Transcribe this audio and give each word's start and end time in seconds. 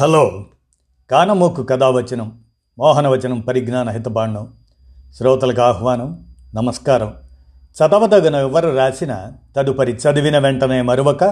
Hello. 0.00 0.44
కానమోకు 1.10 1.62
కథావచనం 1.62 2.40
మోహనవచనం 2.78 3.40
పరిజ్ఞాన 3.40 3.90
హితబాండం. 3.90 4.52
శ్రోతలకు 5.14 5.62
ఆహ్వానం 5.62 6.26
నమస్కారం. 6.54 7.14
చదవదగిన 7.76 8.34
ఎవరు 8.34 8.76
రాసిన 8.76 9.32
తదుపరి 9.56 9.92
చదివిన 9.92 10.38
వెంటనే 10.38 10.82
మరువక 10.82 11.24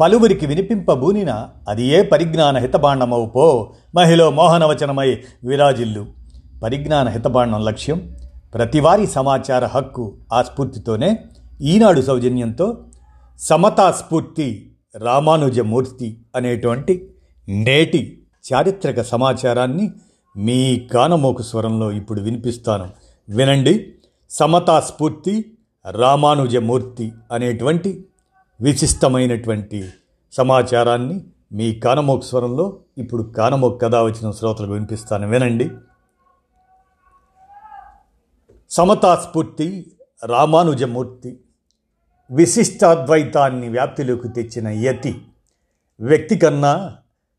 పలువురికి 0.00 0.46
వినిపింపబూనిన 0.46 1.48
అది 1.68 1.86
ఏ 1.86 2.02
పరిజ్ఞాన 2.02 2.56
హితబాండమవు 2.56 3.26
పో 3.26 3.74
మహిళ 3.94 4.28
మోహనవచనమై 4.28 5.22
విరాజిల్లు. 5.44 6.06
పరిజ్ఞాన 6.62 7.08
హితబాండం 7.08 7.64
లక్ష్యం 7.64 8.16
ప్రతివారీ 8.54 9.06
సమాచార 9.06 9.66
హక్కు 9.66 10.16
ఆ 10.32 10.42
స్ఫూర్తితోనే 10.42 11.18
ఈనాడు 11.60 12.00
సౌజన్యంతో 12.00 12.78
సమతా 13.38 13.90
స్ఫూర్తి 13.90 14.76
రామానుజమూర్తి 14.96 16.24
అనేటువంటి 16.36 17.12
నేటి 17.48 18.22
చారిత్రక 18.52 19.00
సమాచారాన్ని 19.00 19.92
మీ 20.36 20.78
కానమోకు 20.78 21.42
స్వరంలో 21.42 21.92
ఇప్పుడు 21.92 22.20
వినిపిస్తాను. 22.20 22.90
వినండి. 23.28 23.92
సమతా 24.30 24.80
స్ఫూర్తి 24.80 25.56
రామానుజమూర్తి 25.90 27.12
అనేటువంటి 27.32 28.04
విశిష్టమైనటువంటి 28.60 29.90
సమాచారాన్ని 30.32 31.24
మీ 31.52 31.74
కానమోకు 31.74 32.20
స్వరంలో 32.20 32.78
ఇప్పుడు 32.98 33.22
కానమోకు 33.22 33.78
కథ 33.78 33.94
వచ్చిన 33.94 34.30
శ్రోతలకు 34.30 34.72
వినిపిస్తాను. 34.72 35.28
వినండి. 35.28 35.70
సమతా 38.70 39.16
స్ఫూర్తి 39.16 39.92
రామానుజమూర్తి 40.24 41.40
విశిష్టాద్వైతాన్ని 42.30 43.68
వ్యాప్తిలోకి 43.68 44.28
తెచ్చిన 44.28 44.68
యతి 44.68 45.22
వ్యక్తి 46.00 46.36
కన్నా 46.36 46.96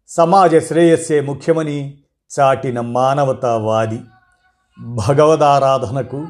సమాజ 0.09 0.55
శ్రేయస్సే 0.55 1.21
ముఖ్యమని 1.21 1.97
చాటిన 2.39 2.81
మానవతావాది. 2.81 4.01
భగవదారాధనకు 4.79 6.27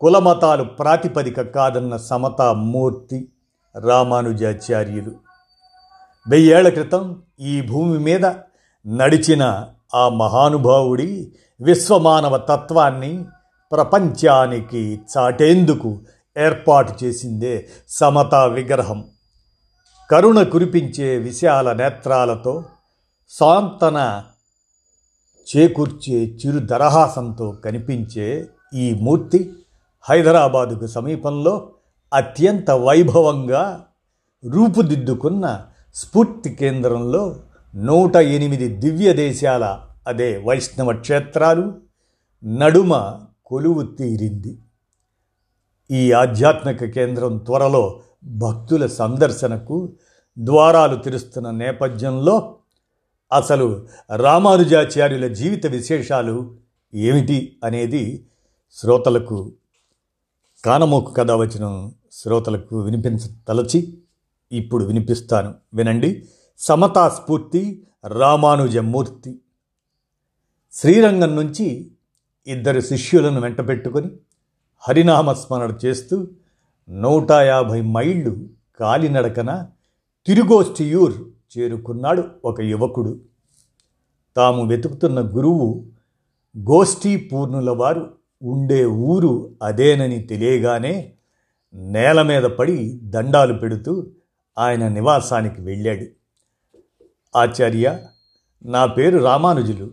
కులమతాలు 0.00 0.64
ప్రాతిపదిక 0.64 1.40
కాదన్న 1.40 1.96
సమతా 1.96 2.52
మూర్తి 2.52 3.28
రామానుజాచార్యులు. 3.84 5.12
వెయ్యేళ్ళ 6.28 6.68
క్రితం 6.68 7.22
ఈ 7.40 7.60
భూమి 7.60 7.98
మీద 7.98 8.26
నడిచిన 8.86 9.68
ఆ 9.94 10.08
మహానుభావుడి 10.08 11.32
విశ్వమానవ 11.60 12.36
తత్వాన్ని 12.36 13.24
ప్రపంచానికి 13.72 15.00
చాటేందుకు 15.18 15.98
ఏర్పాటు 16.38 17.04
చేసిందే 17.04 17.68
సమతా 17.88 18.44
విగ్రహం. 18.44 19.04
కరుణ 20.10 20.42
కురిపించే 20.42 21.18
విశాల 21.18 21.72
నేత్రాలతో 21.72 22.64
సాంతన 23.30 24.22
చేకూర్చే 25.46 26.26
చిరు 26.26 26.58
దరహాసంతో 26.58 27.52
కనిపించే 27.52 28.48
ఈ 28.74 28.94
మూర్తి 29.00 29.52
హైదరాబాదుకు 30.02 30.86
సమీపంలో 30.86 31.70
అత్యంత 32.12 32.70
వైభవంగా 32.70 33.86
రూపుదిద్దుకున్న 34.44 35.66
స్ఫూర్తి 35.94 36.50
కేంద్రంలో 36.50 37.36
నూట 37.74 38.16
ఎనిమిది 38.16 38.68
దివ్య 38.68 39.12
దేశాల 39.12 39.82
అదే 40.06 40.42
వైష్ణవ 40.46 40.92
క్షేత్రాలు 40.92 41.74
నడుమ 42.44 43.20
కొలువు 43.46 43.82
తీరింది. 43.82 44.58
ఈ 45.90 46.12
ఆధ్యాత్మిక 46.12 46.84
కేంద్రం 46.84 47.38
త్వరలో 47.38 48.00
భక్తుల 48.24 48.86
సందర్శనకు 48.86 49.92
ద్వారాలు 50.38 50.96
తెరుస్తున్న 50.96 51.50
నేపథ్యంలో 51.50 52.56
అసలు 53.32 53.88
రామానుజాచార్యుల 54.16 55.28
జీవిత 55.28 55.66
విశేషాలు 55.66 56.56
ఏమిటి 56.94 57.58
అనేది 57.64 58.26
శ్రోతలకు 58.72 59.52
కానమోకు 60.64 61.12
కథ 61.12 61.30
వచ్చిన 61.30 61.90
శ్రోతలకు 62.12 62.80
వినిపించ 62.80 63.18
తలచి 63.48 63.98
ఇప్పుడు 64.52 64.84
వినిపిస్తాను. 64.84 65.54
వినండి. 65.74 66.28
సమతా 66.58 67.08
స్ఫూర్తి 67.08 67.86
రామానుజమూర్తి. 68.06 69.40
శ్రీరంగం 70.72 71.36
నుంచి 71.36 71.90
ఇద్దరు 72.46 72.80
శిష్యులను 72.80 73.40
వెంటబెట్టుకొని 73.40 74.10
హరినామస్మరణ 74.78 75.76
చేస్తూ 75.84 76.28
నూట 76.90 77.32
యాభై 77.32 77.80
మైళ్ళు 77.80 78.48
కాలినడకన 78.80 79.66
తిరుగోష్ఠియూర్ 80.26 81.12
చేరుకున్నాడు 81.58 82.24
ఒక 82.44 82.60
యువకుడు. 82.60 83.20
తాము 84.36 84.66
వెతుకుతున్న 84.66 85.20
గురువు 85.20 85.86
గోష్ఠీ 86.58 87.16
పూర్ణుల 87.16 87.70
వారు 87.70 88.12
ఉండే 88.42 88.84
ఊరు 88.84 89.54
అదేనని 89.62 90.18
తెలియగానే 90.18 91.12
నేల 91.74 92.22
మీద 92.22 92.42
పడి 92.42 93.00
దండాలు 93.02 93.54
పెడుతూ 93.54 94.06
ఆయన 94.58 94.88
నివాసానికి 94.88 95.62
వెళ్ళాడు. 95.62 96.06
ఆచార్య 97.38 97.98
నా 98.64 98.86
పేరు 98.86 99.18
రామానుజులు. 99.18 99.90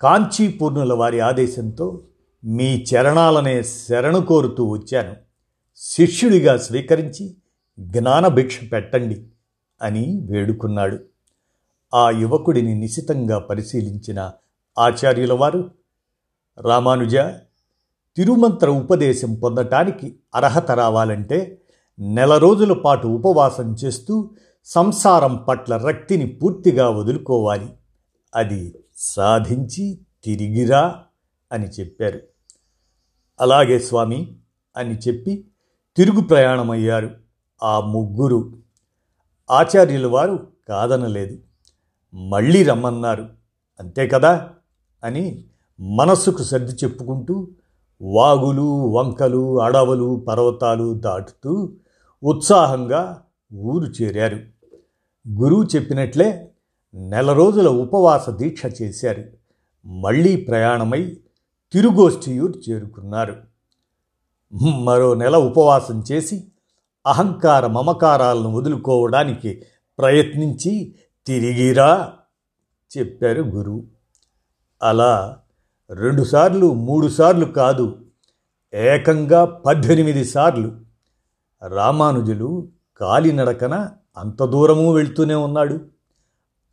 కాంచీపూర్ణుల 0.00 0.92
వారి 0.92 1.20
ఆదేశంతో 1.20 2.02
మీ 2.44 2.84
చరణాలనే 2.84 3.62
శరణు 3.62 4.20
కోరుతూ 4.20 4.64
వచ్చాను. 4.64 5.16
శిష్యుడిగా 5.76 6.56
స్వీకరించి 6.56 7.36
జ్ఞానభిక్ష 7.80 8.60
పెట్టండి. 8.72 9.26
అని 9.82 10.26
వేడుకున్నాడు. 10.30 10.98
ఆ 11.94 12.10
యువకుడిని 12.10 12.74
నిశితంగా 12.74 13.38
పరిశీలించిన 13.38 14.32
ఆచార్యుల 14.78 15.32
వారు 15.32 15.70
రామానుజ 16.60 17.16
తిరుమంత్ర 18.16 18.70
ఉపదేశం 18.70 19.34
పొందటానికి 19.34 20.18
అర్హత 20.34 20.70
రావాలంటే 20.70 21.62
నెల 21.98 22.38
రోజుల 22.38 22.72
పాటు 22.72 23.06
ఉపవాసం 23.06 23.74
చేస్తూ 23.74 24.30
సంసారం 24.64 25.44
పట్ల 25.48 25.76
రక్తిని 25.76 26.26
పూర్తిగా 26.26 26.90
వదులుకోవాలి. 26.90 27.68
అది 28.34 28.74
సాధించి 28.96 30.00
తిరిగిరా 30.24 31.04
అని 31.52 31.66
చెప్పారు. 31.66 32.20
అలాగే 33.40 33.78
స్వామి 33.78 34.36
అని 34.76 34.98
చెప్పి 34.98 35.44
తిరుగు 35.96 36.20
ప్రయాణమయ్యారు 36.20 37.10
ఆ 37.62 37.80
ముగ్గురు. 37.80 38.58
ఆచార్యుల 39.50 40.06
వారు 40.06 40.46
కాదనలేదు. 40.68 41.38
మళ్ళీ 42.14 42.62
రమ్మన్నారు. 42.62 43.28
అంతే 43.80 44.08
కదా? 44.08 44.50
అని 45.04 45.44
మనస్సుకు 45.80 46.42
సర్ది 46.42 46.72
చెప్పుకుంటూ 46.72 47.48
వాగులు 48.02 48.92
వంకలు 48.92 49.60
అడవులు 49.60 50.24
పర్వతాలు 50.28 50.94
దాటుతూ 50.94 51.72
ఉత్సాహంగా 52.22 53.22
ఊరు 53.54 53.84
చేరారు. 53.84 54.38
గురువు 55.28 55.62
చెప్పినట్లే 55.62 56.50
నెల 56.94 57.32
రోజుల 57.32 57.68
ఉపవాస 57.68 58.30
దీక్ష 58.30 58.82
చేశారు. 58.82 59.24
మళ్ళీ 59.86 60.36
ప్రయాణమై 60.36 61.16
తిరుగోష్ఠియూరు 61.72 62.70
చేరుకున్నారు. 62.70 63.36
మరో 64.82 65.14
నెల 65.14 65.36
ఉపవాసం 65.36 66.04
చేసి 66.12 66.44
అహంకార 67.06 67.66
మమకారాలను 67.66 68.52
వదులుకోవడానికి 68.52 69.62
ప్రయత్నించి 69.98 70.94
తిరిగిరా 71.26 72.12
చెప్పారు 72.98 73.42
గురువు 73.42 73.84
అలా 74.82 75.38
రెండుసార్లు 75.90 76.74
మూడుసార్లు 76.74 77.44
కాదు 77.44 77.98
ఏకంగా 78.74 79.44
పద్దెనిమిది 79.44 80.24
సార్లు 80.24 80.80
రామానుజులు 81.68 82.68
కాలినడకన 83.00 83.90
అంత 84.16 84.44
దూరము 84.44 84.92
వెళ్తూనే 84.92 85.34
ఉన్నాడు. 85.34 85.80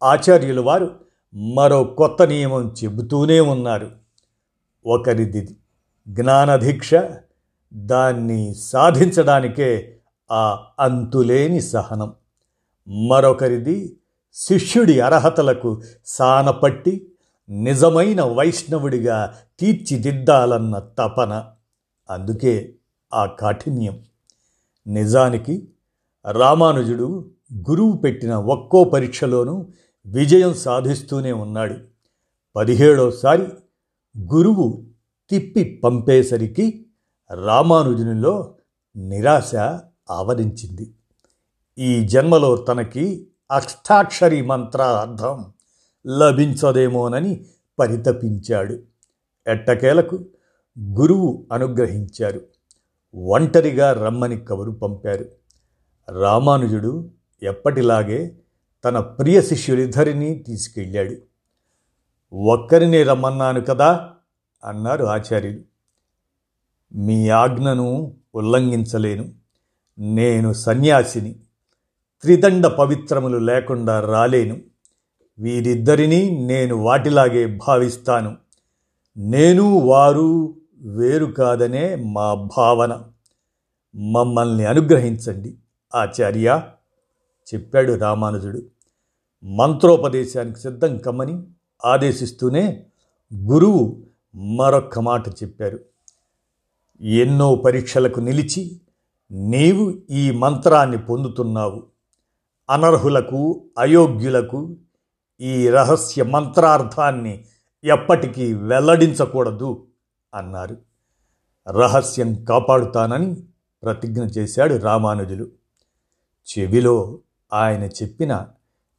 ఆచార్యుల 0.03 0.59
వారు 0.59 0.91
మరో 1.35 1.83
కొత్త 1.83 2.23
నియమం 2.23 2.73
చెబుతూనే 2.83 3.39
ఉన్నారు. 3.39 3.91
ఒకరిది 4.85 5.57
జ్ఞానదీక్ష 6.07 6.91
దాన్ని 7.73 8.55
సాధించడానికే 8.55 9.99
ఆ 10.33 10.65
అంతులేని 10.79 11.61
సహనం. 11.61 12.13
మరొకరిది 13.07 13.97
శిష్యుడి 14.33 14.99
అర్హతలకు 14.99 15.81
సానపట్టి 16.05 17.11
నిజమైన 17.49 18.21
వైష్ణవుడిగా 18.21 19.35
తీర్చిదిద్దాలన్న 19.59 20.79
తపన. 20.79 21.45
అందుకే 22.09 22.75
ఆ 23.13 23.25
కాఠిన్యం. 23.25 23.99
నిజానికి 24.87 25.67
రామానుజుడు 26.31 27.31
గురువు 27.69 27.97
పెట్టిన 27.97 28.35
ఒక్కో 28.35 28.83
పరీక్షలోనూ 28.83 29.67
విజయం 30.05 30.53
సాధిస్తూనే 30.53 31.31
ఉన్నాడు. 31.31 31.75
పదిహేడోసారి 32.55 33.47
గురువు 34.33 34.83
తిప్పి 35.29 35.81
పంపేసరికి 35.83 36.85
రామానుజునిలో 37.45 38.55
నిరాశ 38.95 39.55
ఆవరించింది. 40.11 40.93
ఈ 41.77 42.07
జన్మలో 42.07 42.57
తనకి 42.57 43.27
అష్టాక్షరి 43.51 44.41
మంత్ర 44.41 44.81
అర్థం 44.81 45.53
లభించదేమోనని 46.07 47.45
పరితపించాడు. 47.79 48.79
ఎట్టకేలకు 49.47 50.25
గురువు 50.79 51.47
అనుగ్రహించారు. 51.51 52.41
ఒంటరిగా 53.15 53.93
రమ్మని 53.93 54.39
కబురు 54.39 54.71
పంపారు. 54.71 55.25
రామానుజుడు 56.21 57.11
ఎప్పటిలాగే 57.43 58.39
తన 58.85 58.99
ప్రియ 58.99 59.41
శిష్యులిద్దరినీ 59.41 60.35
తీసుకెళ్ళాడు. 60.35 61.15
ఒక్కరినే 62.35 63.03
రమ్మన్నాను 63.03 63.61
కదా 63.61 64.11
అన్నారు 64.65 65.05
ఆచార్యులు. 65.05 65.59
మీ 66.93 67.29
ఆజ్ఞను 67.29 68.17
ఉల్లంఘించలేను. 68.35 69.42
నేను 69.99 70.53
సన్యాసిని. 70.53 71.35
త్రిదండ 72.21 72.67
పవిత్రములు 72.67 73.37
లేకుండా 73.37 73.99
రాలేను. 73.99 74.61
వీరిద్దరినీ 75.39 76.29
నేను 76.45 76.75
వాటిలాగే 76.75 77.59
భావిస్తాను. 77.67 78.37
నేను 79.17 79.63
వారు 79.63 80.55
వేరు 80.81 81.25
కాదనే 81.25 81.95
మా 81.95 82.33
భావన. 82.33 83.03
మమ్మల్ని 83.95 84.65
అనుగ్రహించండి. 84.65 85.55
ఆచార్య 85.95 86.63
చెప్పాడు 87.53 87.93
రామానుజుడు. 87.93 88.61
మంత్రోపదేశానికి 89.43 90.59
సిద్ధం 90.59 90.97
కమ్మని 90.97 91.43
ఆదేశిస్తూనే 91.85 92.83
గురువు 93.35 94.03
మరొక్క 94.35 94.99
మాట 94.99 95.29
చెప్పారు. 95.29 95.79
ఎన్నో 97.01 97.55
పరీక్షలకు 97.55 98.19
నిలిచి 98.19 98.81
నీవు 99.31 99.93
ఈ 100.11 100.31
మంత్రాన్ని 100.31 100.97
పొందుతున్నావు. 100.97 101.83
అనర్హులకు 102.69 103.65
అయోగ్యులకు 103.79 104.75
ఈ 105.41 105.69
రహస్య 105.69 106.23
మంత్రార్థాన్ని 106.23 107.45
ఎప్పటికీ 107.83 108.53
వెల్లడించకూడదు 108.53 109.87
అన్నారు. 110.33 110.77
రహస్యం 111.69 112.43
కాపాడుతానని 112.43 113.35
ప్రతిజ్ఞ 113.83 114.23
చేశాడు 114.23 114.75
రామానుజులు. 114.75 115.47
చెవిలో 116.49 117.19
ఆయన 117.53 117.83
చెప్పిన 117.83 118.47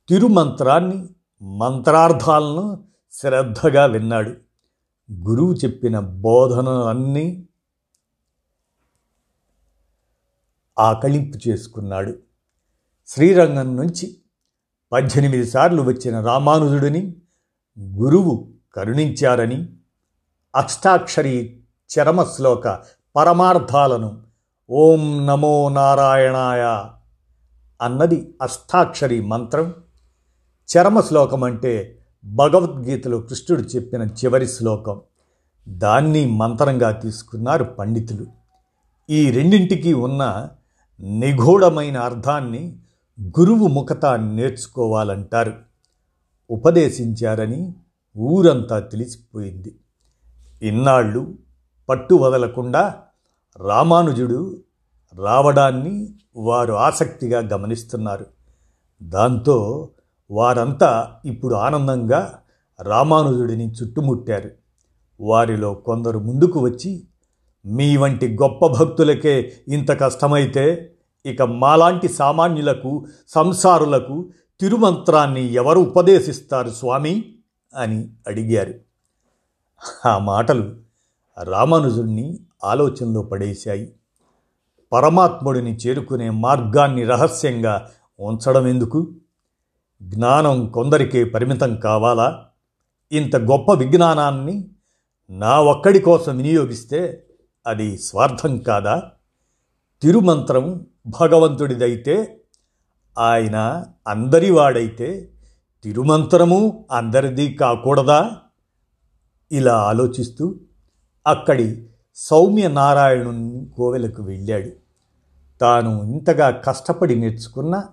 తిరుమంత్రాన్ని 0.09 1.09
మంత్రార్థాలను 1.43 2.85
శ్రద్ధగా 3.12 3.85
విన్నాడు. 3.87 4.35
గురువు 5.12 5.55
చెప్పిన 5.55 5.99
బోధనలన్నీ 5.99 7.49
ఆకళింపు 10.79 11.49
చేసుకున్నాడు. 11.49 12.19
శ్రీరంగం 13.06 13.76
నుంచి 13.76 14.17
పద్దెనిమిది 14.93 15.47
సార్లు 15.47 15.82
వచ్చిన 15.82 16.21
రామానుజుడిని 16.21 17.15
గురువు 17.81 18.49
కరుణించారని 18.76 19.69
అష్టాక్షరి 20.56 21.61
చరమశ్లోక 21.99 22.69
పరమార్థాలను 23.17 24.23
ఓం 24.71 25.26
నమో 25.26 25.69
నారాయణాయ 25.69 26.85
అన్నది 27.82 28.35
అష్టాక్షరి 28.43 29.21
మంత్రం. 29.21 29.75
చరమ 30.76 31.00
శ్లోకం 31.00 31.44
అంటే 31.44 31.99
భగవద్గీతలో 32.25 33.21
కృష్ణుడు 33.21 33.62
చెప్పిన 33.62 34.03
చివరి 34.03 34.49
శ్లోకం. 34.49 35.00
దాన్ని 35.69 36.26
మంత్రంగా 36.26 36.91
తీసుకున్నారు 36.91 37.65
పండితులు. 37.65 38.26
ఈ 39.11 39.31
రెండింటికి 39.31 39.93
ఉన్న 39.93 40.49
నిగూఢమైన 41.04 41.96
అర్థాన్ని 41.96 42.76
గురువు 43.22 43.66
ముఖత 43.66 44.06
నేర్చుకోవాలంటారు. 44.06 45.52
ఉపదేశించారని 46.50 47.74
ఊరంతా 48.18 48.78
తెలిసిపోయింది. 48.78 49.76
ఇన్నాళ్ళు 50.62 51.34
పట్టు 51.88 52.14
వదలకుండా 52.14 52.94
రామానుజుడు 53.66 54.62
రావడాన్ని 55.22 56.14
వారు 56.36 56.72
ఆసక్తిగా 56.72 57.38
గమనిస్తున్నారు. 57.38 58.26
దాంతో 59.02 59.88
వారంతా 60.30 61.16
ఇప్పుడు 61.24 61.54
ఆనందంగా 61.54 62.38
రామానుజుడిని 62.82 63.70
చుట్టుముట్టారు. 63.70 64.50
వారిలో 65.20 65.74
కొందరు 65.74 66.18
ముందుకు 66.18 66.60
వచ్చి 66.60 67.04
మీ 67.66 67.96
వంటి 67.96 68.36
గొప్ప 68.42 68.66
భక్తులకే 68.66 69.52
ఇంత 69.68 70.00
కష్టమైతే 70.00 70.90
ఇక 71.26 71.43
మాలాంటి 71.43 72.09
సామాన్యులకు 72.09 73.06
సంసారులకు 73.29 74.31
తిరుమంత్రాన్ని 74.61 75.53
ఎవరు 75.53 75.81
ఉపదేశిస్తారు 75.81 76.71
స్వామి? 76.71 77.35
అని 77.76 78.09
అడిగారు. 78.26 78.75
ఆ 80.09 80.19
మాటలు 80.19 80.76
రామానుజుణ్ణి 81.43 82.38
ఆలోచనలో 82.65 83.23
పడేశాయి. 83.23 83.93
పరమాత్ముడిని 84.93 85.76
చేరుకునే 85.76 86.31
మార్గాన్ని 86.31 87.05
రహస్యంగా 87.05 87.91
ఉంచడం 88.21 88.67
ఎందుకు? 88.67 89.12
జ్ఞానం 90.03 90.67
కొందరికే 90.67 91.25
పరిమితం 91.25 91.76
కావాలా? 91.76 92.47
ఇంత 93.12 93.37
గొప్ప 93.37 93.73
విజ్ఞానాన్ని 93.73 94.69
నా 95.31 95.61
ఒక్కడి 95.61 95.99
కోసం 95.99 96.37
వినియోగిస్తే 96.37 97.26
అది 97.67 97.99
స్వార్థం 97.99 98.59
కాదా? 98.59 99.11
తిరుమంత్రం 100.04 100.86
భగవంతుడిదైతే 101.06 102.40
ఆయన 103.18 103.84
అందరివాడైతే 104.08 105.28
తిరుమంత్రము 105.84 106.84
అందరిది 106.90 107.54
కాకూడదా? 107.54 108.36
ఇలా 109.52 109.76
ఆలోచిస్తూ 109.76 110.54
అక్కడి 111.26 111.86
సౌమ్య 112.14 112.68
నారాయణుని 112.68 113.66
కోవెలకు 113.76 114.22
వెళ్ళాడు. 114.22 114.70
తాను 115.60 116.02
ఇంతగా 116.04 116.50
కష్టపడి 116.50 117.14
నేర్చుకున్న 117.14 117.84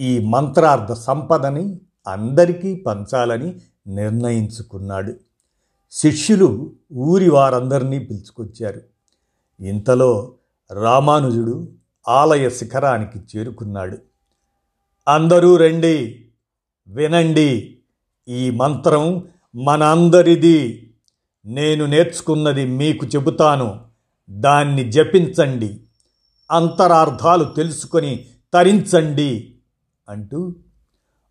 ఈ 0.00 0.18
మంత్రార్థ 0.18 0.92
సంపదని 0.92 1.80
అందరికీ 2.08 2.74
పంచాలని 2.74 3.60
నిర్ణయించుకున్నాడు. 3.86 5.14
శిష్యులు 5.90 6.72
ఊరి 6.92 7.30
వారందరినీ 7.30 7.98
పిలుచుకొచ్చారు. 7.98 8.80
ఇంతలో 9.60 10.32
రామానుజుడు 10.72 11.68
ఆలయ 12.08 12.50
శిఖరానికి 12.50 13.18
చేరుకున్నాడు. 13.18 13.98
అందరూ 15.08 15.56
రండి 15.56 16.26
వినండి. 16.88 17.78
ఈ 18.28 18.50
మంత్రం 18.50 19.28
మనందరిది. 19.64 20.90
నేను 21.46 21.86
నేర్చుకున్నది 21.86 22.64
మీకు 22.64 23.06
చెబుతాను. 23.06 23.80
దాన్ని 24.30 24.92
జపించండి. 24.92 25.80
అంతరార్థాలు 26.50 27.44
తెలుసుకొని 27.44 28.26
తరించండి 28.54 29.54
అంటూ 30.08 30.54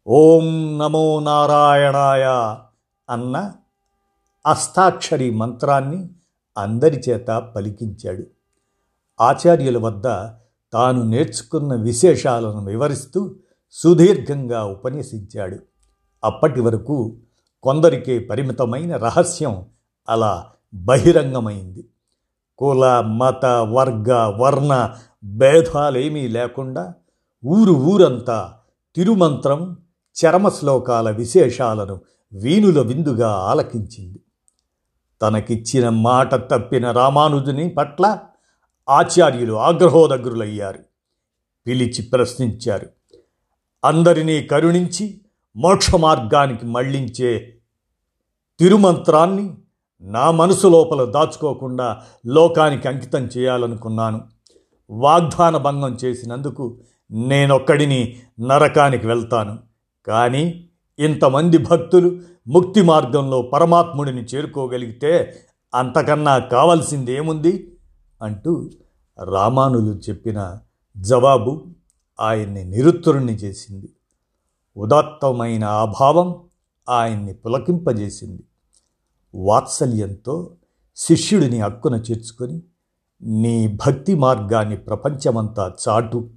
ఓం 0.08 0.78
నమో 0.78 1.20
నారాయణాయ 1.20 2.25
అన్న 3.10 3.52
అష్టాక్షరి 4.48 5.32
మంత్రాన్ని 5.32 6.10
అందరి 6.58 7.02
చేత 7.10 7.52
పలికించాడు. 7.56 8.24
ఆచార్యుల 9.22 9.77
వద్ద 9.77 10.03
తాను 10.74 11.03
నేర్చుకున్న 11.03 11.75
విశేషాలను 11.75 12.65
వివరిస్తూ 12.65 13.36
సుదీర్ఘంగా 13.72 14.63
ఉపన్యసించాడు. 14.63 15.60
అప్పటి 16.24 16.62
వరకు 16.62 17.17
కొందరికే 17.63 18.20
పరిమితమైన 18.20 18.98
రహస్యం 18.98 19.65
అలా 20.10 20.46
బహిరంగమైంది. 20.74 21.88
కుల 22.58 23.00
మత 23.00 23.46
వర్గ 23.46 24.13
వర్ణ 24.39 24.96
భేదాలేమీ 25.24 26.27
లేకుండా 26.27 26.93
ఊరు 27.46 27.72
ఊరంతా 27.72 28.53
తిరుమంత్రం 28.96 29.77
చరమ 30.25 30.50
శ్లోకాల 30.50 31.10
విశేషాలను 31.10 32.01
వీణుల 32.34 32.82
విందుగా 32.82 33.29
ఆలకించింది. 33.29 34.20
తనకిచ్చిన 35.22 35.89
మాట 35.89 36.36
తప్పిన 36.36 36.91
రామానుజుని 36.91 37.70
పట్ల 37.70 38.20
ఆచార్యులు 38.90 39.54
ఆగ్రహోదగ్రులయ్యారు. 39.54 40.80
పిలిచి 41.68 42.02
ప్రశ్నించారు. 42.02 42.88
అందరినీ 43.86 44.44
కరుణించి 44.44 45.22
మోక్ష 45.56 45.96
మార్గానికి 45.96 46.66
మళ్ళించే 46.66 47.58
తిరుమంత్రాన్ని 48.60 49.56
నా 50.02 50.32
మనసు 50.32 50.68
లోపల 50.68 51.12
దాచుకోకుండా 51.12 52.02
లోకానికి 52.25 52.88
అంకితం 52.88 53.25
చేయాలనుకున్నాను. 53.25 54.22
వాగ్దాన 54.90 55.58
భంగం 55.58 55.98
చేసినందుకు 56.06 56.78
నేనొక్కడిని 57.12 58.20
నరకానికి 58.40 59.08
వెళ్తాను. 59.08 59.60
కానీ 60.08 60.70
ఇంతమంది 61.00 61.58
భక్తులు 61.58 62.20
ముక్తి 62.48 62.82
మార్గంలో 62.82 63.42
పరమాత్ముడిని 63.42 64.22
చేరుకోగలిగితే 64.22 65.40
అంతకన్నా 65.75 66.38
కావాల్సింది 66.38 67.13
ఏముంది 67.13 67.73
అంటూ 68.24 68.72
రామానులు 69.24 69.92
చెప్పిన 69.92 70.60
జవాబు 70.98 71.65
ఆయన్ని 72.20 72.63
నిరుత్తరుణ్ణి 72.65 73.34
చేసింది. 73.34 73.89
ఉదాత్తమైన 74.77 75.63
ఆ 75.63 75.86
భావం 75.86 76.42
ఆయన్ని 76.89 77.34
పులకింపజేసింది. 77.34 78.44
వాత్సల్యంతో 79.36 80.56
శిష్యుడిని 80.96 81.62
అక్కున 81.62 81.96
చేర్చుకొని 81.96 82.62
నీ 83.22 83.77
భక్తి 83.86 84.15
మార్గాన్ని 84.15 84.77
ప్రపంచమంతా 84.77 85.75
చాటు. 85.89 86.30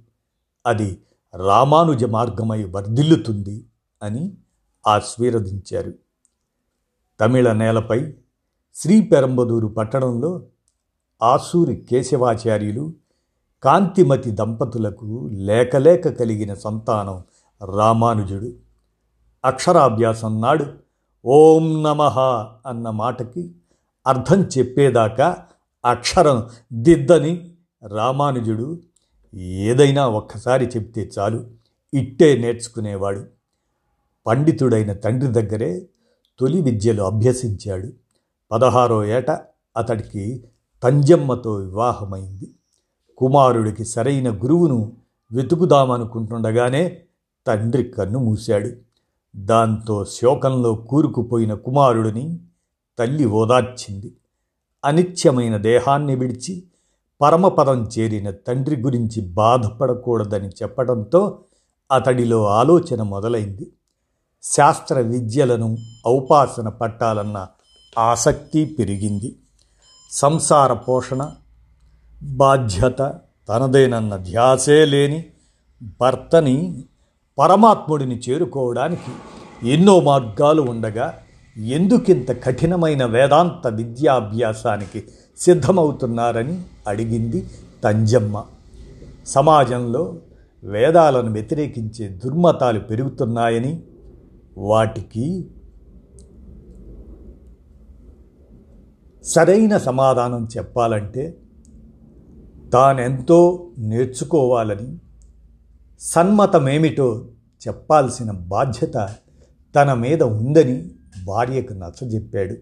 అది 0.65 1.01
రామానుజ 1.35 2.03
మార్గమై 2.03 2.63
వర్ధిల్లుతుంది 2.63 3.65
అని 4.03 4.37
ఆశీర్వదించారు. 4.87 5.93
తమిళ 7.19 7.51
నేలపై 7.51 8.13
శ్రీ 8.75 9.01
పెరంబదూరు 9.01 9.67
పట్టణంలో 9.67 10.43
ఆసూరి 11.21 11.75
కేశవాచార్యులు 11.75 12.93
కాంతిమతి 13.63 14.31
దంపతులకు 14.31 15.29
లేకలేక 15.33 16.09
కలిగిన 16.09 16.53
సంతానం 16.53 17.23
రామానుజుడు. 17.75 18.53
అక్షరాభ్యాసం 19.45 20.41
నాడు 20.41 20.65
ఓం 21.25 21.83
నమ 21.83 22.01
అన్న 22.65 22.89
మాటకి 22.89 23.51
అర్థం 24.07 24.49
చెప్పేదాకా 24.57 25.37
అక్షరం 25.85 26.49
దిద్దని 26.73 27.51
రామానుజుడు 27.87 28.79
ఏదైనా 29.35 30.07
ఒక్కసారి 30.07 30.65
చెప్తే 30.65 31.09
చాలు 31.19 31.47
ఇట్టే 31.93 32.37
నేర్చుకునేవాడు. 32.37 33.25
పండితుడైన 34.25 34.93
తండ్రి 34.93 35.31
దగ్గరే 35.31 35.87
తొలి 36.39 36.61
విద్యలు 36.61 37.03
అభ్యసించాడు. 37.03 37.93
పదహారో 38.51 39.05
ఏట 39.05 39.31
అతడికి 39.77 40.43
తంజమ్మతో 40.83 41.53
వివాహమైంది. 41.53 42.51
కుమారుడికి 43.17 43.85
సరైన 43.85 44.31
గురువును 44.31 44.97
వెతుకుదామనుకుంటుండగానే 45.31 46.97
తండ్రి 47.47 47.83
కన్ను 47.83 48.19
మూశాడు. 48.19 48.71
దాంతో 49.35 50.05
శోకంలో 50.05 50.75
కూరుకుపోయిన 50.75 51.53
కుమారుడిని 51.53 52.39
తల్లి 52.99 53.25
ఓదార్చింది. 53.25 54.13
అనిత్యమైన 54.85 55.57
దేహాన్ని 55.57 56.15
విడిచి 56.15 56.63
పరమపదం 57.21 57.89
చేరిన 57.99 58.31
తండ్రి 58.31 58.81
గురించి 58.81 59.21
బాధపడకూడదని 59.21 60.49
చెప్పడంతో 60.49 61.39
అతడిలో 61.91 62.47
ఆలోచన 62.47 63.01
మొదలైంది. 63.01 63.71
శాస్త్ర 64.43 64.99
విద్యలను 64.99 65.77
ఔపాసన 66.07 66.69
పట్టాలన్న 66.69 67.47
ఆసక్తి 67.99 68.65
పెరిగింది. 68.65 69.35
సంసార 70.11 70.73
పోషణ 70.73 71.31
బాధ్యత 72.21 73.19
తనదేనన్న 73.49 74.17
ధ్యాసే 74.17 74.85
లేని 74.85 75.25
భర్తని 76.01 76.83
పరమాత్ముడిని 77.37 78.21
చేరుకోవడానికి 78.29 79.11
ఎన్నో 79.69 79.99
మార్గాలు 79.99 80.61
ఉండగా 80.61 81.13
ఎందుకింత 81.55 82.43
కఠినమైన 82.43 83.05
వేదాంత 83.05 83.67
విద్యాభ్యాసానికి 83.67 85.07
సిద్ధమవుతున్నారని 85.37 86.61
అడిగింది 86.87 87.49
తంజమ్మ. 87.83 88.43
సమాజంలో 89.27 90.15
వేదాలను 90.63 91.31
వ్యతిరేకించే 91.31 92.07
దుర్మతాలు 92.07 92.79
పెరుగుతున్నాయని 92.79 93.83
వాటికి 94.57 95.49
సరైన 99.23 99.77
సమాధానం 99.77 100.47
చెప్పాలంటే 100.57 101.37
తానెంతో 102.73 103.69
నేర్చుకోవాలని 103.77 104.97
సన్మతమేమిటో 105.99 107.29
చెప్పాల్సిన 107.67 108.31
బాధ్యత 108.31 109.09
తన 109.75 109.93
మీద 109.93 110.23
ఉందని 110.23 110.91
భార్యకు 111.25 111.73
నచ్చజెప్పాడు. 111.73 112.55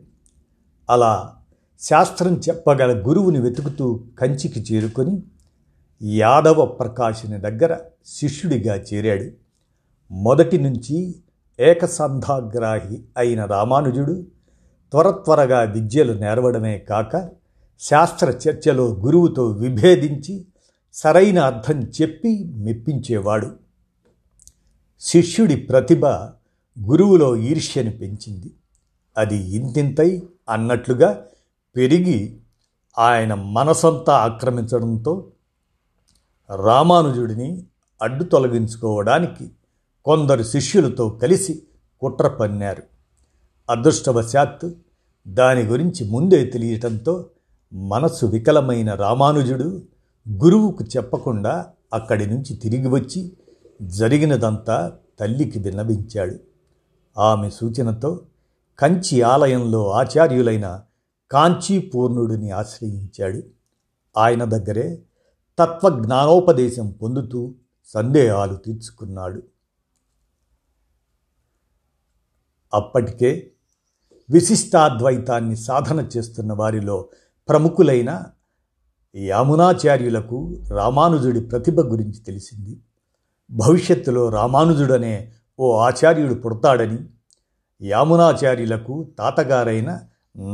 అలా 0.89 1.35
శాస్త్రం 1.79 2.33
చెప్పగల 2.33 3.07
గురువుని 3.07 3.41
వెతుకుతూ 3.41 4.03
కంచికి 4.19 4.59
చేరుకొని 4.59 5.23
యాదవ 6.01 6.65
ప్రకాశుని 6.65 7.37
దగ్గర 7.37 7.77
శిష్యుడిగా 8.05 8.75
చేరాడు. 8.75 9.31
మొదటి 10.11 10.57
నుంచి 10.57 11.15
ఏకసంధాగ్రాహి 11.59 13.03
అయిన 13.17 13.45
రామానుజుడు 13.45 14.34
త్వర 14.91 15.09
త్వరగా 15.09 15.61
విద్యలు 15.61 16.13
నేర్వడమే 16.13 16.77
కాక 16.77 17.29
శాస్త్ర 17.79 18.29
చర్చలో 18.29 18.93
గురువుతో 18.93 19.47
విభేదించి 19.47 20.45
సరైన 20.93 21.39
అర్థం 21.39 21.81
చెప్పి 21.81 22.43
మెప్పించేవాడు. 22.43 23.51
శిష్యుడి 24.99 25.55
ప్రతిభ 25.55 26.05
గురువులో 26.85 27.35
ఈర్ష్యని 27.35 27.89
పెంచింది. 27.89 28.51
అది 29.17 29.35
ఇంతింతై 29.35 30.23
అన్నట్లుగా 30.49 31.25
పెరిగి 31.75 32.37
ఆయన 32.97 33.33
మనసంతా 33.33 34.13
ఆక్రమించడంతో 34.13 35.27
రామానుజుడిని 36.63 37.63
అడ్డు 38.01 38.23
తొలగించుకోవడానికి 38.23 39.49
కొందరు 40.05 40.43
శిష్యులతో 40.43 41.09
కలిసి 41.09 41.63
కుట్ర 42.01 42.27
పన్నారు. 42.27 42.94
అదృష్టవశాత్తు 43.69 44.75
దాని 45.27 45.61
గురించి 45.61 46.09
ముందే 46.09 46.45
తెలియటంతో 46.45 47.29
మనస్సు 47.73 48.25
వికలమైన 48.25 48.93
రామానుజుడు 48.93 49.83
గురువుకు 50.29 50.83
చెప్పకుండా 50.83 51.67
అక్కడి 51.93 52.25
నుంచి 52.25 52.55
తిరిగి 52.55 52.87
వచ్చి 52.87 53.33
జరిగినదంతా 53.81 54.97
తల్లికి 55.19 55.59
విన్నవించాడు. 55.59 56.39
ఆమె 57.19 57.49
సూచనతో 57.49 58.25
కంచి 58.79 59.21
ఆలయంలో 59.21 59.91
ఆచార్యులైన 59.91 60.83
కాంచీపూర్ణుడిని 61.31 62.51
ఆశ్రయించాడు. 62.51 63.43
ఆయన 64.17 64.43
దగ్గరే 64.43 65.03
తత్వజ్ఞానోపదేశం 65.59 66.91
పొందుతూ 66.91 67.53
సందేహాలు 67.85 68.55
తీర్చుకున్నాడు. 68.55 69.43
అప్పటికే 72.73 73.51
విశిష్టాద్వైతాన్ని 74.29 75.55
సాధన 75.55 76.07
చేస్తున్న 76.17 76.53
వారిలో 76.53 77.05
ప్రముఖులైన 77.49 78.23
యామునాచార్యులకు 79.15 80.61
రామానుజుడి 80.69 81.39
ప్రతిభ 81.39 81.81
గురించి 81.81 82.19
తెలిసింది. 82.19 82.79
భవిష్యత్తులో 83.51 84.29
రామానుజుడనే 84.29 85.31
ఓ 85.59 85.77
ఆచార్యుడు 85.77 86.33
పుడతాడని 86.33 86.97
యామునాచార్యులకు 87.81 89.11
తాతగారైన 89.19 89.99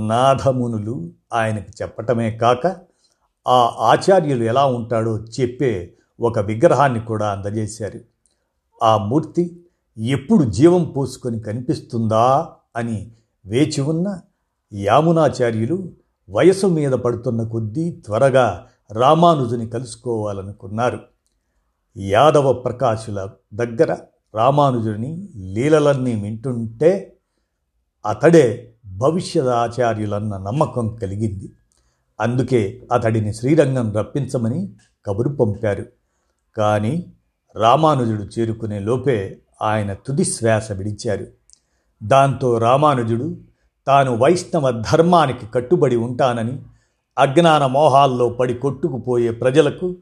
నాథమునులు 0.07 1.11
ఆయనకు 1.33 1.81
చెప్పటమే 1.81 2.31
కాక 2.31 2.67
ఆ 3.47 3.59
ఆచార్యులు 3.79 4.43
ఎలా 4.43 4.65
ఉంటాడో 4.65 5.17
చెప్పే 5.17 5.93
ఒక 6.19 6.39
విగ్రహాన్ని 6.39 6.99
కూడా 6.99 7.31
అందజేశారు. 7.31 7.99
ఆ 8.83 8.97
మూర్తి 8.97 9.63
ఎప్పుడు 9.97 10.43
జీవం 10.43 10.83
పోసుకొని 10.83 11.39
కనిపిస్తుందా 11.39 12.49
అని 12.75 13.11
వేచి 13.45 13.81
ఉన్న 13.81 14.21
యామునాచార్యులు 14.73 15.91
వయసు 16.29 16.67
మీద 16.67 16.91
పడుతున్న 16.91 17.43
కొద్దీ 17.43 17.91
త్వరగా 17.91 18.67
రామానుజుని 18.91 19.69
కలుసుకోవాలనుకున్నారు. 19.69 20.99
యాదవ 21.97 22.53
ప్రకాశుల 22.53 23.29
దగ్గర 23.53 23.97
రామానుజుని 24.35 25.29
లీలలన్నీ 25.35 26.21
వింటుంటే 26.21 27.17
అతడే 28.05 28.73
భవిష్యత్ 28.85 29.47
ఆచార్యులన్న 29.47 30.37
నమ్మకం 30.37 30.95
కలిగింది. 30.95 31.51
అందుకే 32.19 32.87
అతడిని 32.91 33.33
శ్రీరంగం 33.33 33.93
రప్పించమని 33.93 34.73
కబురు 35.05 35.29
పంపారు. 35.29 35.85
కానీ 36.57 37.13
రామానుజుడు 37.55 38.23
చేరుకునే 38.23 38.79
లోపే 38.79 39.37
ఆయన 39.61 39.93
తుది 39.93 40.25
శ్వాస 40.25 40.71
విడిచారు. 40.71 41.27
దాంతో 42.03 42.57
రామానుజుడు 42.57 43.35
తాను 43.87 44.17
వైష్ణవ 44.17 44.69
ధర్మానికి 44.71 45.45
కట్టుబడి 45.53 45.95
ఉంటానని 45.95 46.59
అజ్ఞాన 47.17 47.65
మోహాల్లో 47.65 48.29
పడి 48.29 48.53
కొట్టుకుపోయే 48.53 49.31
ప్రజలకు 49.31 49.95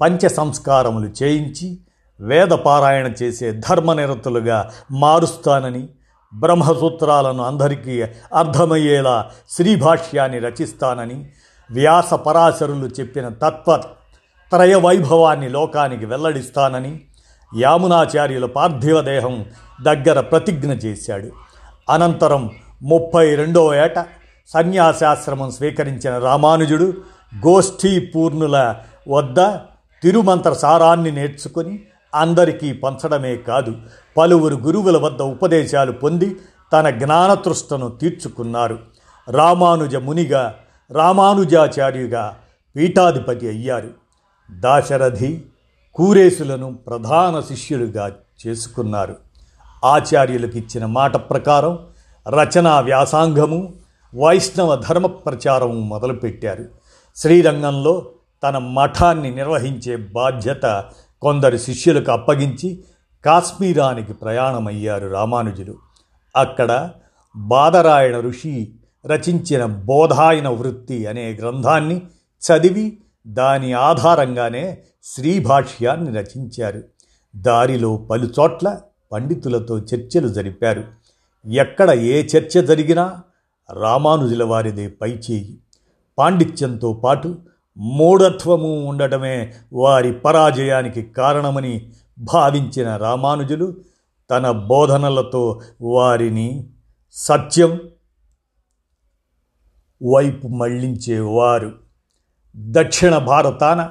పంచ 0.00 0.28
సంస్కారములు 0.28 1.08
చేయించి 1.22 1.78
వేదపారాయణ 2.20 3.12
చేసే 3.22 3.52
ధర్మనిరతులుగా 3.52 4.70
మారుస్తానని 4.92 5.88
బ్రహ్మసూత్రాలను 6.34 7.42
అందరికీ 7.42 8.02
అర్థమయ్యేలా 8.34 9.30
శ్రీభాష్యాన్ని 9.48 10.38
రచిస్తానని 10.38 11.26
వ్యాస 11.72 12.14
పరాశరులు 12.14 12.86
చెప్పిన 12.86 13.28
తత్వ 13.28 13.76
త్రయ 14.52 14.74
వైభవాన్ని 14.74 15.48
లోకానికి 15.48 16.06
వెల్లడిస్తానని 16.06 17.00
యామునాచార్యుల 17.54 18.46
పార్థివ 18.46 19.00
దేహం 19.00 19.46
దగ్గర 19.82 20.20
ప్రతిజ్ఞ 20.20 20.72
చేశాడు. 20.72 21.45
అనంతరం 21.88 22.50
ముప్పై 22.82 23.34
రెండవ 23.34 23.74
ఏట 23.74 24.06
సన్యాసాశ్రమం 24.48 25.50
స్వీకరించిన 25.50 26.18
రామానుజుడు 26.18 26.94
గోష్ఠీ 27.46 28.00
పూర్ణుల 28.00 28.76
వద్ద 29.08 29.40
తిరుమంత్ర 30.02 30.52
సారాన్ని 30.52 31.12
నేర్చుకొని 31.12 31.82
అందరికీ 32.14 32.72
పంచడమే 32.72 33.36
కాదు 33.36 33.76
పలువురు 34.16 34.54
గురువుల 34.54 34.96
వద్ద 34.96 35.22
ఉపదేశాలు 35.22 35.92
పొంది 35.92 36.36
తన 36.72 36.90
జ్ఞానతృష్టను 36.90 37.88
తీర్చుకున్నారు. 37.88 38.78
రామానుజ 39.30 39.96
మునిగా 39.96 40.54
రామానుజాచార్యుగా 40.90 42.36
పీఠాధిపతి 42.76 43.48
అయ్యారు. 43.48 43.90
దాశరథి 44.50 45.44
కూరేసులను 45.94 46.74
ప్రధాన 46.74 47.40
శిష్యులుగా 47.40 48.12
చేసుకున్నారు. 48.46 49.25
ఆచార్యులకు 49.84 50.58
ఇచ్చిన 50.58 50.86
మాట 50.86 51.16
ప్రకారం 51.16 51.78
రచనా 52.28 52.80
వ్యాసాంగము 52.80 53.72
వైష్ణవ 54.14 54.74
ధర్మ 54.74 55.06
ప్రచారము 55.06 55.72
మొదలుపెట్టారు. 55.72 56.64
శ్రీరంగంలో 57.16 58.06
తన 58.42 58.58
మఠాన్ని 58.58 59.30
నిర్వహించే 59.30 59.96
బాధ్యత 59.96 60.84
కొందరు 61.22 61.56
శిష్యులకు 61.56 62.12
అప్పగించి 62.12 62.84
కాశ్మీరానికి 63.24 64.12
ప్రయాణమయ్యారు 64.12 65.08
రామానుజులు. 65.08 65.74
అక్కడ 66.36 66.90
బాదరాయణ 67.36 68.20
ఋషి 68.20 68.72
రచించిన 69.06 69.64
బోధాయన 69.64 70.48
వృత్తి 70.48 71.06
అనే 71.06 71.32
గ్రంథాన్ని 71.32 72.02
చదివి 72.42 72.98
దాని 73.26 73.72
ఆధారంగానే 73.72 74.78
శ్రీభాష్యాన్ని 75.02 76.18
రచించారు. 76.18 76.82
దారిలో 77.36 77.96
పలుచోట్ల 77.96 78.78
పండితులతో 79.16 79.78
చర్చలు 79.78 80.28
జరిపారు. 80.28 80.84
ఎక్కడ 81.50 81.90
ఏ 81.90 82.22
చర్చ 82.22 82.66
జరిగినా 82.66 83.22
రామానుజుల 83.72 84.44
వారిదే 84.44 84.88
పైచేయి 84.88 85.58
పాండిత్యంతో 86.18 86.92
పాటు 86.92 87.38
మూఢత్వము 87.76 88.84
ఉండటమే 88.84 89.54
వారి 89.72 90.12
పరాజయానికి 90.12 91.02
కారణమని 91.02 91.92
భావించిన 92.18 92.96
రామానుజులు 92.96 93.76
తన 94.30 94.50
బోధనలతో 94.50 95.60
వారిని 95.80 96.66
సత్యం 97.12 97.80
వైపు 100.14 100.48
మళ్ళించేవారు. 100.48 101.72
దక్షిణ 102.56 103.18
భారతాన 103.18 103.90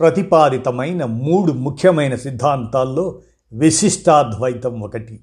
ప్రతిపాదితమైన 0.00 1.04
మూడు 1.04 1.52
ముఖ్యమైన 1.52 2.14
సిద్ధాంతాల్లో 2.14 3.20
విశిష్టాద్వైతం 3.52 4.80
ఒకటి. 4.80 5.20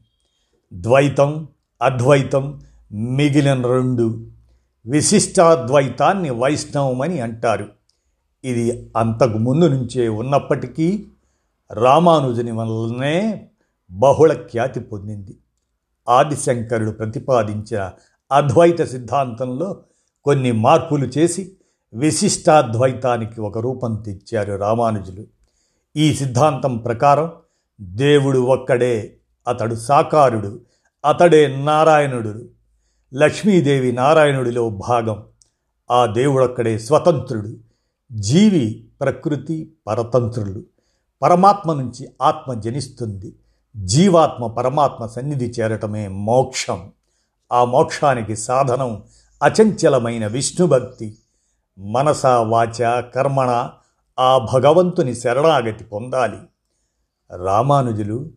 ద్వైతం 0.73 1.47
అద్వైతం 1.81 2.61
మిగిలిన 2.91 3.67
రెండు. 3.67 4.27
విశిష్టాద్వైతాన్ని 4.85 6.29
వైష్ణవమని 6.29 7.19
అంటారు. 7.19 7.67
ఇది 8.43 8.91
అంతకు 8.97 9.37
ముందు 9.37 9.65
నుంచే 9.65 10.07
ఉన్నప్పటికీ 10.07 11.05
రామానుజుని 11.73 12.51
వల్లనే 12.51 13.47
బహుళ 13.91 14.33
ఖ్యాతి 14.33 14.79
పొందింది. 14.79 15.37
ఆదిశంకరుడు 16.09 16.91
ప్రతిపాదించిన 16.91 17.91
అద్వైత 18.31 18.83
సిద్ధాంతంలో 18.83 19.77
కొన్ని 20.23 20.51
మార్పులు 20.51 21.05
చేసి 21.05 21.51
విశిష్టాద్వైతానికి 21.93 23.41
ఒక 23.41 23.57
రూపం 23.57 23.95
తెచ్చారు 23.95 24.53
రామానుజులు. 24.53 25.25
ఈ 25.97 26.13
సిద్ధాంతం 26.13 26.77
ప్రకారం 26.77 27.31
దేవుడు 27.81 28.39
ఒక్కడే 28.39 29.17
అతడు 29.47 29.75
సాకారుడు 29.75 30.59
అతడే 31.05 31.63
నారాయణుడు. 31.63 32.45
లక్ష్మీదేవి 33.13 33.91
నారాయణుడిలో 33.91 34.69
భాగం. 34.69 35.23
ఆ 35.91 36.05
దేవుడొక్కడే 36.05 36.79
స్వతంత్రుడు 36.79 37.57
జీవి 38.11 38.85
ప్రకృతి 39.01 39.71
పరతంత్రులు 39.87 40.63
పరమాత్మ 41.23 41.73
నుంచి 41.73 42.07
ఆత్మ 42.21 42.53
జనిస్తుంది. 42.53 43.33
జీవాత్మ 43.77 44.47
పరమాత్మ 44.47 45.05
సన్నిధి 45.05 45.53
చేరటమే 45.59 46.07
మోక్షం. 46.07 46.91
ఆ 47.53 47.65
మోక్షానికి 47.65 48.35
సాధనం 48.35 49.03
అచంచలమైన 49.43 50.27
విష్ణుభక్తి. 50.27 51.17
మనస 51.79 52.25
వాచ 52.25 53.01
కర్మణ 53.01 53.69
ఆ 54.19 54.37
భగవంతుని 54.53 55.15
శరణాగతి 55.15 55.83
పొందాలి. 55.83 56.37
రామానుజులు 57.31 58.29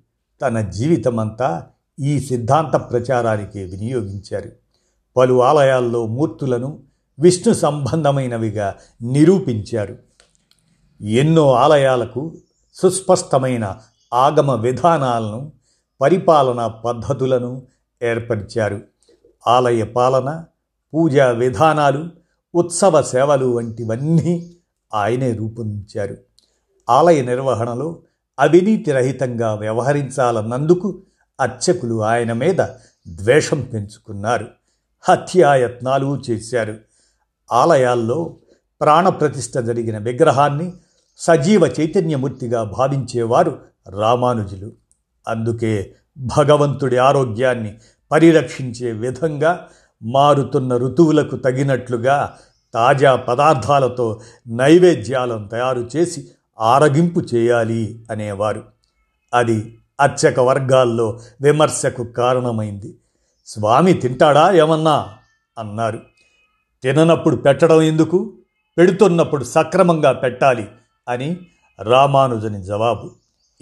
తన 0.42 0.60
జీవితమంతా 0.60 1.66
ఈ 2.00 2.20
సిద్ధాంత 2.20 2.76
ప్రచారానికి 2.76 3.64
వినియోగించారు. 3.64 4.50
పలు 5.16 5.42
ఆలయాల్లో 5.42 6.06
మూర్తులను 6.06 6.82
విష్ణు 7.18 7.54
సంబంధమైనవిగా 7.54 8.74
నిరూపించారు. 9.02 9.98
ఎన్నో 11.02 11.52
ఆలయాలకు 11.52 12.36
సుస్పష్టమైన 12.74 13.76
ఆగమ 14.14 14.54
విధానాలను 14.54 15.52
పరిపాలనా 16.00 16.68
పద్ధతులను 16.68 17.62
ఏర్పరిచారు. 18.02 18.80
ఆలయ 19.46 19.82
పాలన 19.82 20.44
పూజా 20.94 21.30
విధానాలు 21.30 22.08
ఉత్సవ 22.54 23.02
సేవలు 23.02 23.46
వంటివన్నీ 23.46 24.56
ఆయనే 24.94 25.32
రూపొందించారు. 25.32 26.16
ఆలయ 26.90 27.22
నిర్వహణలో 27.22 27.98
అవినీతి 28.38 28.92
రహితంగా 28.92 29.54
వ్యవహరించాలన్నందుకు 29.54 31.02
అర్చకులు 31.40 32.04
ఆయన 32.04 32.32
మీద 32.32 32.56
ద్వేషం 33.08 33.60
పెంచుకున్నారు. 33.60 34.46
హత్యాయత్నాలు 35.02 36.22
చేశారు. 36.30 36.76
ఆలయాల్లో 37.52 38.36
ప్రాణప్రతిష్ఠ 38.80 39.58
జరిగిన 39.58 39.98
విగ్రహాన్ని 39.98 40.72
సజీవ 41.16 41.74
చైతన్యమూర్తిగా 41.80 42.62
భావించేవారు 42.62 43.58
రామానుజులు. 43.88 44.72
అందుకే 45.28 45.94
భగవంతుడి 46.18 46.96
ఆరోగ్యాన్ని 46.96 47.78
పరిరక్షించే 48.12 48.92
విధంగా 48.92 49.68
మారుతున్న 50.02 50.76
ఋతువులకు 50.76 51.36
తగినట్లుగా 51.36 52.36
తాజా 52.74 53.16
పదార్థాలతో 53.16 54.20
నైవేద్యాలను 54.48 55.48
తయారు 55.48 55.88
చేసి 55.96 56.28
ఆరగింపు 56.60 57.20
చేయాలి 57.20 58.04
అనేవారు. 58.10 58.64
అది 59.34 59.78
అర్చక 60.00 60.40
వర్గాల్లో 60.40 61.20
విమర్శకు 61.42 62.04
కారణమైంది. 62.04 62.96
స్వామి 63.46 63.92
తింటాడా 63.92 64.52
ఏమన్నా? 64.52 65.14
అన్నారు. 65.58 66.00
తిననప్పుడు 66.82 67.36
పెట్టడం 67.36 67.82
ఎందుకు? 67.82 68.38
పెడుతున్నప్పుడు 68.78 69.44
సక్రమంగా 69.44 70.12
పెట్టాలి 70.12 70.68
అని 71.08 71.36
రామానుజని 71.82 72.62
జవాబు. 72.62 73.10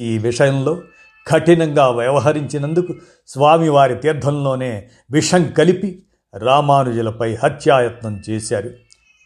ఈ 0.00 0.18
విషయంలో 0.18 0.82
కఠినంగా 1.26 1.88
వ్యవహరించినందుకు 1.88 2.94
స్వామివారి 3.26 3.94
తీర్థంలోనే 3.94 4.88
విషం 5.10 5.52
కలిపి 5.52 6.02
రామానుజులపై 6.36 7.34
హత్యాయత్నం 7.34 8.22
చేశారు. 8.30 8.70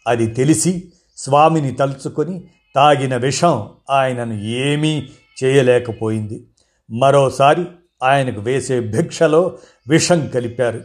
అది 0.07 0.27
తెలిసి 0.27 0.91
స్వామిని 1.17 1.71
తలుచుకొని 1.71 2.43
తాగిన 2.75 3.17
విషం 3.17 3.69
ఆయనను 3.89 4.33
ఏమీ 4.33 5.09
చేయలేకపోయింది. 5.43 6.47
మరోసారి 6.91 7.65
ఆయనకు 8.03 8.41
వేసే 8.41 8.79
భిక్షలో 8.79 9.57
విషం 9.87 10.27
కలిపారు. 10.27 10.81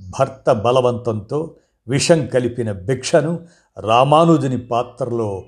భర్త 0.00 0.52
బలవంతంతో 0.52 1.56
విషం 1.88 2.26
కలిపిన 2.26 2.72
భిక్షను 2.72 3.46
రామానుజుని 3.78 4.58
పాత్రలో 4.58 5.44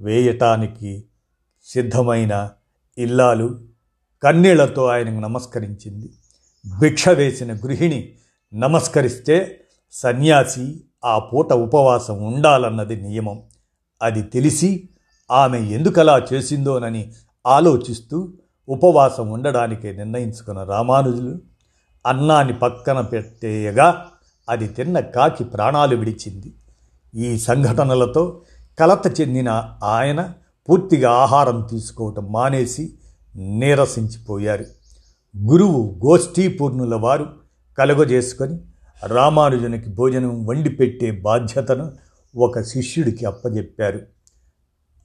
వేయటానికి 0.00 1.04
సిద్ధమైన 1.64 2.50
ఇల్లాలు 2.98 3.60
కన్నీళ్ళతో 4.22 4.86
ఆయనకు 4.86 5.20
నమస్కరించింది. 5.20 6.10
భిక్ష 6.80 7.08
వేసిన 7.08 7.54
గృహిణి 7.54 8.12
నమస్కరిస్తే 8.54 9.60
సన్యాసి 9.92 10.80
ఆ 11.04 11.18
పూట 11.18 11.52
ఉపవాసం 11.52 12.24
ఉండాలన్నది 12.24 12.96
నియమం. 12.96 13.42
అది 14.02 14.22
తెలిసి 14.22 14.88
ఆమె 15.30 15.58
ఎందుకలా 15.58 16.26
చేసిందోనని 16.32 17.12
ఆలోచిస్తూ 17.46 18.32
ఉపవాసం 18.68 19.30
ఉండడానికి 19.30 19.92
నిర్ణయించుకున్న 19.92 20.62
రామానుజులు 20.62 21.38
అన్నాన్ని 22.06 22.58
పక్కన 22.58 23.00
పెట్టేయగా 23.00 24.04
అది 24.48 24.68
తిన్న 24.68 25.00
కాకి 25.00 25.44
ప్రాణాలు 25.44 25.96
విడిచింది. 25.96 26.52
ఈ 27.14 27.38
సంఘటనలతో 27.38 28.42
కలత 28.78 29.20
చెందిన 29.20 29.74
ఆయన 29.82 30.32
పూర్తిగా 30.68 31.10
ఆహారం 31.10 31.66
తీసుకోవటం 31.70 32.26
మానేసి 32.30 32.94
నీరసించిపోయారు. 33.36 34.64
గురువు 35.36 36.00
గోష్ఠీపూర్ణుల 36.06 36.94
వారు 36.94 37.26
కలుగజేసుకొని 37.78 38.58
రామానుజునికి 39.06 39.90
భోజనం 39.90 40.46
వండి 40.46 40.70
పెట్టే 40.70 41.10
బాధ్యతను 41.10 41.92
ఒక 42.36 42.60
శిష్యుడికి 42.60 43.24
అప్పజెప్పారు. 43.24 44.00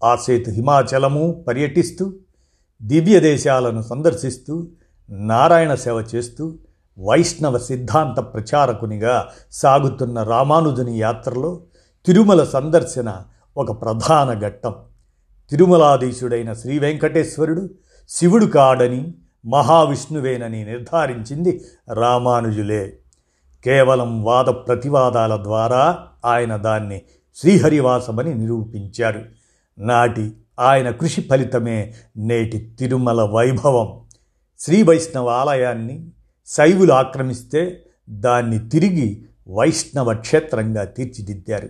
ఆ 0.04 0.16
సేతు 0.16 0.50
హిమాచలము 0.50 1.46
పర్యటిస్తూ 1.48 2.14
దివ్య 2.82 3.20
దేశాలను 3.20 3.82
సందర్శిస్తూ 3.82 4.68
నారాయణ 5.10 5.76
సేవ 5.76 6.04
చేస్తూ 6.16 6.58
వైష్ణవ 7.00 7.58
సిద్ధాంత 7.58 8.20
ప్రచారకునిగా 8.20 9.28
సాగుతున్న 9.52 10.24
రామానుజుని 10.24 11.00
యాత్రలో 11.00 11.62
తిరుమల 12.06 12.44
సందర్శన 12.44 13.24
ఒక 13.58 13.82
ప్రధాన 13.82 14.40
ఘట్టం. 14.40 14.76
తిరుమలాధీశుడైన 15.50 16.54
శ్రీ 16.54 16.80
వెంకటేశ్వరుడు 16.80 17.70
శివుడు 18.10 18.46
కాడని 18.46 19.14
మహావిష్ణువేనని 19.46 20.66
నిర్ధారించింది 20.66 21.64
రామానుజులే. 21.94 22.98
కేవలం 23.64 24.24
వాద 24.24 24.46
ప్రతివాదాల 24.46 25.44
ద్వారా 25.44 25.98
ఆయన 26.26 26.56
దాన్ని 26.56 27.02
శ్రీహరివాసమని 27.38 28.36
నిరూపించారు. 28.36 29.26
నాటి 29.78 30.32
ఆయన 30.60 30.90
కృషి 30.90 31.22
ఫలితమే 31.22 31.94
నేటి 32.18 32.76
తిరుమల 32.80 33.22
వైభవం. 33.22 34.00
శ్రీ 34.60 34.84
వైష్ణవ 34.84 35.30
ఆలయాన్ని 35.30 36.12
శైవులు 36.46 36.94
ఆక్రమిస్తే 36.94 37.86
దాన్ని 38.10 38.70
తిరిగి 38.70 39.26
వైష్ణవ 39.50 40.14
క్షేత్రంగా 40.14 40.84
తీర్చిదిద్దారు. 40.84 41.70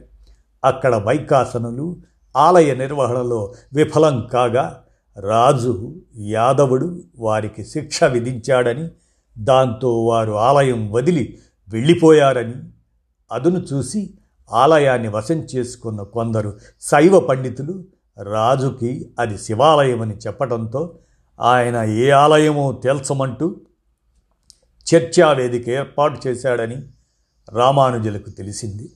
అక్కడ 0.65 0.95
వైకాసనులు 0.95 1.97
ఆలయ 2.38 2.75
నిర్వహణలో 2.75 3.53
విఫలం 3.73 4.27
కాగా 4.34 4.84
రాజు 5.19 5.95
యాదవుడు 6.17 7.03
వారికి 7.19 7.65
శిక్ష 7.65 8.03
విధించాడని 8.03 8.89
దాంతో 9.38 10.06
వారు 10.06 10.32
ఆలయం 10.32 10.91
వదిలి 10.91 11.38
వెళ్ళిపోయారని 11.69 12.53
అదును 13.32 13.60
చూసి 13.60 14.13
ఆలయాన్ని 14.52 15.08
వశం 15.08 15.36
చేసుకున్న 15.36 16.02
కొందరు 16.02 16.60
శైవ 16.82 17.20
పండితులు 17.20 17.84
రాజుకి 18.24 19.10
అది 19.20 19.38
శివాలయమని 19.38 20.16
చెప్పడంతో 20.16 21.00
ఆయన 21.40 21.84
ఏ 21.84 22.10
ఆలయమో 22.10 22.72
తేల్చమంటూ 22.72 23.56
చర్చావేదిక 24.96 25.70
ఏర్పాటు 25.70 26.28
చేశాడని 26.28 26.78
రామానుజులకు 27.50 28.30
తెలిసింది. 28.30 28.92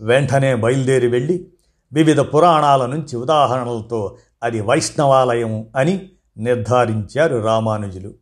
వెంటనే 0.00 0.54
బయలుదేరి 0.54 1.08
వెళ్ళి 1.08 1.48
వివిధ 1.92 2.20
పురాణాల 2.20 2.86
నుంచి 2.86 3.16
ఉదాహరణలతో 3.16 4.16
అది 4.42 4.60
వైష్ణవాలయం 4.60 5.66
అని 5.76 6.08
నిర్ధారించారు 6.38 7.36
రామానుజులు. 7.36 8.14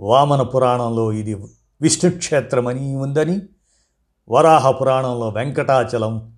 వామన 0.00 0.42
పురాణంలో 0.42 1.12
ఇది 1.12 1.34
విష్ణుక్షేత్రమని 1.82 2.96
ఉందని 2.96 3.42
వరాహ 4.28 4.70
పురాణంలో 4.70 5.28
వెంకటాచలం 5.28 6.32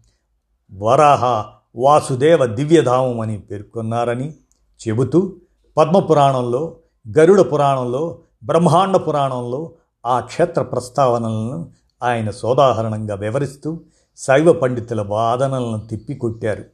వరాహ 0.72 1.44
వాసుదేవ 1.76 2.46
దివ్యధామం 2.46 3.20
అని 3.20 3.38
పేర్కొన్నారని 3.38 4.34
చెబుతూ 4.80 5.32
పద్మపురాణంలో 5.76 6.76
గరుడ 7.18 7.40
పురాణంలో 7.40 8.18
బ్రహ్మాండ 8.44 8.96
పురాణంలో 8.96 9.72
ఆ 10.06 10.20
క్షేత్ర 10.20 10.62
ప్రస్తావనలను 10.62 11.70
ఆయన 12.02 12.30
సోదాహరణంగా 12.30 13.14
వివరిస్తూ 13.14 13.80
శైవ 14.16 14.52
పండితుల 14.52 15.02
వాదనలను 15.02 15.86
తిప్పికొట్టారు. 15.90 16.64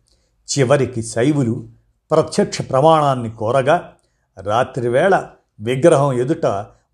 చివరికి 0.49 1.03
శైవులు 1.03 1.66
ప్రత్యక్ష 2.11 2.71
ప్రమాణాన్ని 2.71 3.31
కోరగా 3.31 3.92
రాత్రివేళ 4.40 5.25
విగ్రహం 5.61 6.12
ఎదుట 6.12 6.47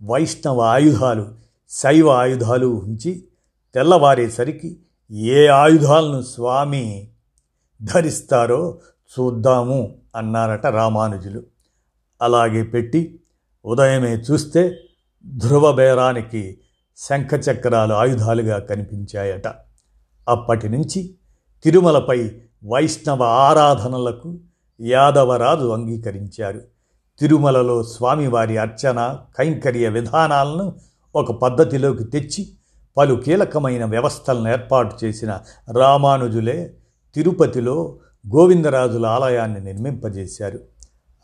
వైష్ణవ 0.02 0.60
ఆయుధాలు 0.60 1.28
శైవ 1.70 2.10
ఆయుధాలు 2.10 2.66
ఉంచి 2.66 3.24
తెల్లవారేసరికి 3.74 4.78
ఏ 5.10 5.46
ఆయుధాలను 5.46 6.22
స్వామి 6.22 7.10
ధరిస్తారో 7.82 8.78
చూద్దాము 9.04 9.98
అన్నారట 10.16 10.66
రామానుజులు. 10.66 11.42
అలాగే 12.22 12.62
పెట్టి 12.62 13.20
ఉదయమే 13.64 14.14
చూస్తే 14.14 14.76
ధ్రువ 15.26 15.72
బేరానికి 15.72 16.58
శంఖచక్రాలు 16.96 17.94
ఆయుధాలుగా 17.94 18.58
కనిపించాయట. 18.58 19.54
అప్పటి 20.28 20.68
నుంచి 20.68 21.14
తిరుమలపై 21.64 22.30
వైష్ణవ 22.64 23.22
ఆరాధనలకు 23.22 24.38
యాదవరాజు 24.80 25.66
అంగీకరించారు. 25.66 26.62
తిరుమలలో 27.18 27.82
స్వామివారి 27.82 28.56
అర్చన 28.56 29.18
కైంకర్య 29.38 29.88
విధానాలను 29.88 30.76
ఒక 31.14 31.32
పద్ధతిలోకి 31.32 32.04
తెచ్చి 32.04 32.52
పలు 32.96 33.14
కీలకమైన 33.14 33.84
వ్యవస్థలను 33.84 34.48
ఏర్పాటు 34.48 34.96
చేసిన 35.04 35.40
రామానుజులే 35.72 36.74
తిరుపతిలో 37.14 37.98
గోవిందరాజుల 38.34 39.06
ఆలయాన్ని 39.06 39.60
నిర్మింపజేశారు. 39.60 40.60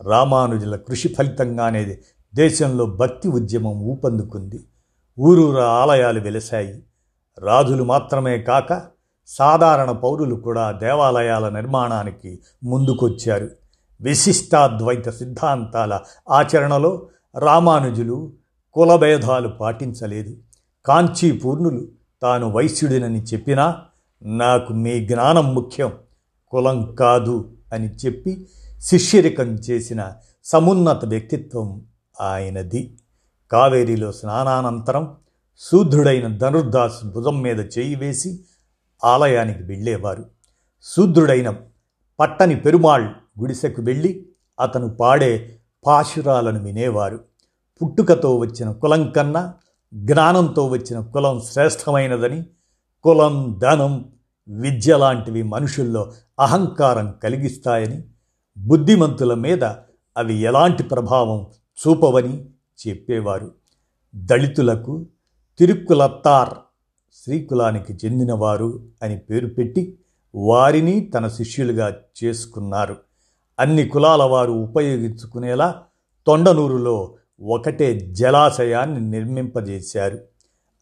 రామానుజుల 0.08 0.76
కృషి 0.76 1.14
ఫలితంగానే 1.18 1.98
దేశంలో 2.34 2.86
భక్తి 2.86 3.28
ఉద్యమం 3.28 3.72
ఊపందుకుంది. 3.72 4.64
ఊరూర 5.20 5.60
ఆలయాలు 5.60 6.20
వెలిశాయి. 6.20 6.82
రాజులు 7.38 7.84
మాత్రమే 7.84 8.38
కాక 8.38 8.82
సాధారణ 9.26 9.90
పౌరులు 9.90 10.34
కూడా 10.34 10.72
దేవాలయాల 10.72 11.48
నిర్మాణానికి 11.48 12.40
ముందుకొచ్చారు. 12.64 13.50
విశిష్టాద్వైత 14.00 15.08
సిద్ధాంతాల 15.08 16.00
ఆచరణలో 16.30 17.08
రామానుజులు 17.38 18.32
కులభేదాలు 18.72 19.48
పాటించలేదు. 19.48 20.36
కాంచీపూర్ణులు 20.90 21.88
తాను 22.22 22.50
వైశ్యుడినని 22.50 23.22
చెప్పినా 23.22 23.84
నాకు 24.22 24.72
మీ 24.72 25.06
జ్ఞానం 25.06 25.54
ముఖ్యం 25.54 25.92
కులం 26.48 26.94
కాదు 26.94 27.50
అని 27.72 27.90
చెప్పి 27.94 28.46
శిష్యరికం 28.78 29.46
చేసిన 29.46 30.12
సమున్నత 30.44 31.04
వ్యక్తిత్వం 31.04 31.82
ఆయనది. 32.20 32.98
కావేరీలో 33.52 34.12
స్నానానంతరం 34.12 35.16
శూద్రుడైన 35.58 36.36
ధనుర్దాస్ 36.36 37.04
భుజం 37.04 37.42
మీద 37.42 37.60
చేయి 37.78 37.94
వేసి 37.94 38.40
ఆలయానికి 39.04 39.62
వెళ్ళేవారు. 39.62 40.24
శూద్రుడైన 40.82 41.56
పట్టని 42.20 42.56
పెరుమాళ్ 42.56 43.08
గుడిసెకు 43.40 43.82
వెళ్ళి 43.82 44.26
అతను 44.60 44.88
పాడే 44.88 45.56
పాశురాలను 45.86 46.64
వినేవారు. 46.64 47.20
పుట్టుకతో 47.82 48.36
వచ్చిన 48.36 48.70
కులం 48.72 49.10
కన్నా 49.10 49.54
జ్ఞానంతో 49.94 50.66
వచ్చిన 50.66 51.00
కులం 51.00 51.40
శ్రేష్టమైనదని 51.40 52.44
కులం 53.02 53.60
ధనం 53.62 54.12
విద్య 54.48 54.96
లాంటివి 54.96 55.42
మనుషుల్లో 55.42 56.12
అహంకారం 56.40 57.14
కలిగిస్తాయని 57.24 58.02
బుద్ధిమంతుల 58.58 59.34
మీద 59.34 59.64
అవి 60.16 60.34
ఎలాంటి 60.34 60.82
ప్రభావం 60.82 61.46
చూపవని 61.80 62.44
చెప్పేవారు. 62.86 63.54
దళితులకు 64.14 65.06
తిరుక్కులత్తార్ 65.58 66.54
శ్రీకులానికి 67.24 67.92
చెందినవారు 67.92 68.82
అని 69.02 69.18
పేరు 69.18 69.46
పెట్టి 69.46 69.98
వారిని 70.34 71.00
తన 71.00 71.28
శిష్యులుగా 71.28 71.96
చేసుకున్నారు. 72.24 72.96
అన్ని 73.58 73.88
కులాల 73.88 74.22
వారు 74.22 74.52
ఉపయోగించుకునేలా 74.52 75.82
తొండనూరులో 76.26 77.14
ఒకటే 77.42 78.00
జలాశయాన్ని 78.00 79.00
నిర్మింపజేశారు. 79.00 80.18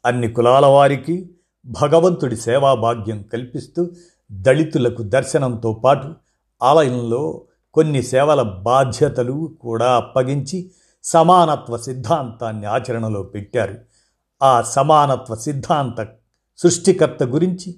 అన్ని 0.06 0.32
కులాల 0.32 0.66
వారికి 0.66 1.30
భగవంతుడి 1.66 2.36
సేవాభాగ్యం 2.36 3.22
కల్పిస్తూ 3.22 3.90
దళితులకు 4.32 5.02
దర్శనంతో 5.02 5.72
పాటు 5.72 6.14
ఆలయంలో 6.62 7.44
కొన్ని 7.74 8.02
సేవల 8.02 8.42
బాధ్యతలు 8.42 9.56
కూడా 9.60 9.96
అప్పగించి 9.96 10.70
సమానత్వ 11.04 11.76
సిద్ధాంతాన్ని 11.76 12.66
ఆచరణలో 12.66 13.22
పెట్టారు. 13.22 13.78
ఆ 14.42 14.62
సమానత్వ 14.62 15.34
సిద్ధాంత 15.34 16.08
సృష్టికర్త 16.58 17.22
గురించి 17.22 17.74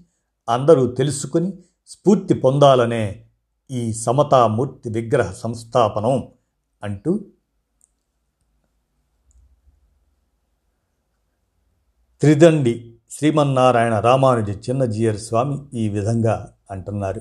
అందరూ 0.48 0.86
తెలుసుకుని 0.86 1.52
స్ఫూర్తి 1.86 2.34
పొందాలనే 2.34 3.24
ఈ 3.70 3.92
సమతామూర్తి 3.92 4.90
విగ్రహ 4.90 5.32
సంస్థాపనం 5.32 6.28
అంటూ 6.82 7.24
త్రిదండి 12.20 12.94
శ్రీమన్నారాయణ 13.10 13.98
రామానుజ 13.98 14.50
చిన్నజీయర్ 14.50 15.16
స్వామి 15.16 15.58
ఈ 15.74 15.88
విధంగా 15.88 16.52
అంటున్నారు. 16.70 17.20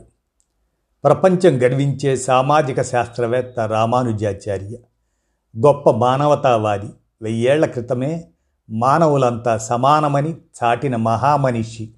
ప్రపంచం 1.04 1.64
గర్వించే 1.64 2.16
సామాజిక 2.16 2.82
శాస్త్రవేత్త 2.82 3.60
రామానుజాచార్య 3.60 4.78
గొప్ప 5.66 5.92
మానవతావాది 5.92 6.86
వెయ్యేళ్ళ 7.22 7.66
క్రితమే 7.66 8.26
మానవులంతా 8.70 9.58
సమానమని 9.58 10.36
చాటిన 10.64 10.96
మహామనిషి. 10.96 11.94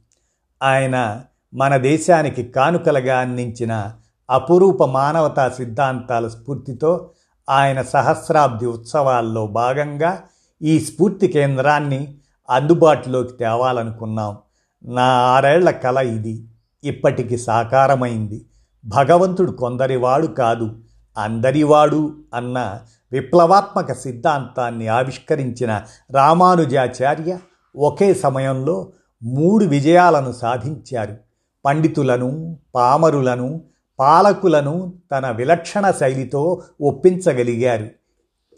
ఆయన 0.63 1.21
మన 1.53 1.77
దేశానికి 1.77 2.43
కానుకలుగా 2.43 3.19
అందించిన 3.19 3.93
అపురూప 4.29 4.83
మానవతా 4.83 5.49
సిద్ధాంతాల 5.49 6.27
స్ఫూర్తితో 6.27 7.09
ఆయన 7.49 7.81
సహస్రాబ్ది 7.81 8.65
ఉత్సవాల్లో 8.65 9.47
భాగంగా 9.47 10.21
ఈ 10.61 10.79
స్ఫూర్తి 10.79 11.27
కేంద్రాన్ని 11.27 12.15
అందుబాటులోకి 12.49 13.33
తేవాలనుకున్నాం. 13.33 14.37
నా 14.85 15.03
ఆరేళ్ళ 15.03 15.71
కళ 15.71 15.97
ఇది. 15.97 16.45
ఇప్పటికి 16.83 17.37
సాకారమైంది. 17.37 18.45
భగవంతుడు 18.85 19.51
కొందరివాడు 19.51 20.27
కాదు 20.27 20.75
అందరివాడు 21.17 22.15
అన్న 22.33 22.79
విప్లవాత్మక 23.11 23.91
సిద్ధాంతాన్ని 23.91 24.87
ఆవిష్కరించిన 24.87 25.81
రామానుజాచార్య 26.11 27.37
ఒకే 27.75 28.13
సమయంలో 28.13 28.91
మూడు 29.23 29.65
విజయాలను 29.65 30.31
సాధించారు. 30.31 31.17
పండితులను 31.65 32.57
పామరులను 32.75 33.61
పాలకులను 33.99 34.93
తన 35.11 35.31
విలక్షణ 35.31 35.91
శైలితో 35.91 36.61
ఒప్పించగలిగారు. 36.81 37.89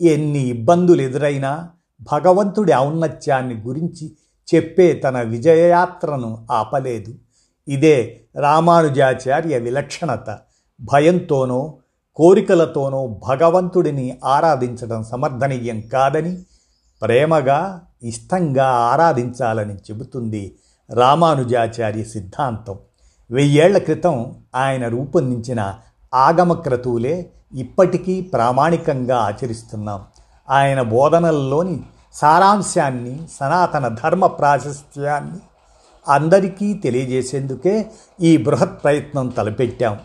ఎన్ని 0.01 0.39
ఇబ్బందులు 0.39 1.01
ఎదురైనా 1.01 1.69
భగవంతుడి 2.11 2.75
ఔన్నత్యాన్ని 2.75 3.55
గురించి 3.55 4.11
చెప్పే 4.55 4.93
తన 4.93 5.21
విజయయాత్రను 5.21 6.47
ఆపలేదు. 6.51 7.13
ఇదే 7.67 8.21
రామానుజాచార్య 8.39 9.57
విలక్షణత. 9.57 10.39
భయంతోనో 10.81 11.77
కోరికలతోనో 12.15 13.19
భగవంతుడిని 13.27 14.19
ఆరాధించడం 14.25 15.03
సమర్థనీయం 15.03 15.81
కాదని 15.81 16.43
ప్రేమగా 17.01 17.81
ఇష్టంగా 18.03 18.65
ఆరాధించాలని 18.65 19.75
చెబుతుంది 19.75 20.55
రామానుజాచార్య 20.93 22.03
సిద్ధాంతం. 22.03 22.77
వెయ్యేళ్ళ 23.31 23.77
క్రితం 23.77 24.35
ఆయన 24.55 24.87
రూపొందించిన 24.87 25.75
ఆగమక్రతువులే 26.13 27.29
ఇప్పటికీ 27.55 28.21
ప్రామాణికంగా 28.21 29.17
ఆచరిస్తున్నాం. 29.17 30.01
ఆయన 30.49 30.81
బోధనల్లోని 30.81 31.83
సారాంశాన్ని 32.13 33.27
సనాతన 33.39 33.87
ధర్మ 33.87 34.25
ప్రాశస్త్యాన్ని 34.27 35.39
అందరికీ 36.07 36.73
తెలియజేసేందుకే 36.73 37.89
ఈ 38.21 38.37
బృహత్ 38.37 38.83
ప్రయత్నం 38.83 39.29
తలపెట్టాం. 39.29 39.99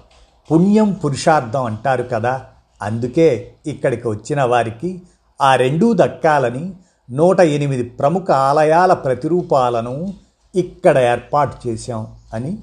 పుణ్యం 0.50 0.92
పురుషార్థం 0.92 1.64
అంటారు 1.64 2.02
కదా 2.02 2.46
అందుకే 2.82 3.56
ఇక్కడికి 3.66 4.08
వచ్చిన 4.08 4.42
వారికి 4.42 5.02
ఆ 5.42 5.54
రెండూ 5.54 5.94
దక్కాలని 5.94 6.74
నూట 7.10 7.40
ఎనిమిది 7.40 7.82
ప్రముఖ 7.82 8.30
ఆలయాల 8.30 8.92
ప్రతిరూపాలను 8.92 10.14
ఇక్కడ 10.54 10.98
ఏర్పాటు 10.98 11.68
చేశాం 11.68 12.06
అని 12.34 12.58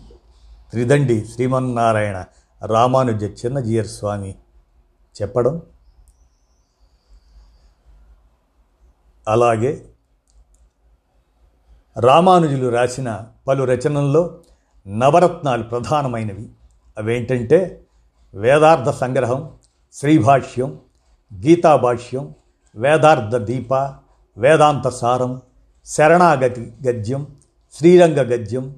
త్రిదండి 0.71 1.25
శ్రీమన్నారాయణ 1.33 2.23
రామానుజ 2.65 3.23
చిన్నజీయర్ 3.23 3.87
స్వామి 3.87 4.35
చెప్పడం 5.21 5.61
అలాగే 9.27 9.85
రామానుజులు 11.97 12.69
రాసిన 12.69 13.25
పలు 13.47 13.63
రచనల్లో 13.63 14.39
నవరత్నాలు 14.87 15.63
ప్రధానమైనవి. 15.63 16.49
అవేంటంటే 16.97 17.85
వేదార్థ 18.33 18.89
సంగ్రహం 18.89 19.51
శ్రీభాష్యం 19.93 20.79
గీతాభాష్యం 21.31 22.33
వేదార్థ 22.75 23.35
దీప 23.35 23.73
వేదాంత 24.37 24.87
సారం 24.89 25.41
శరణాగతి 25.85 26.73
గద్యం 26.87 27.27
శ్రీరంగ 27.73 28.19
గద్యం 28.21 28.75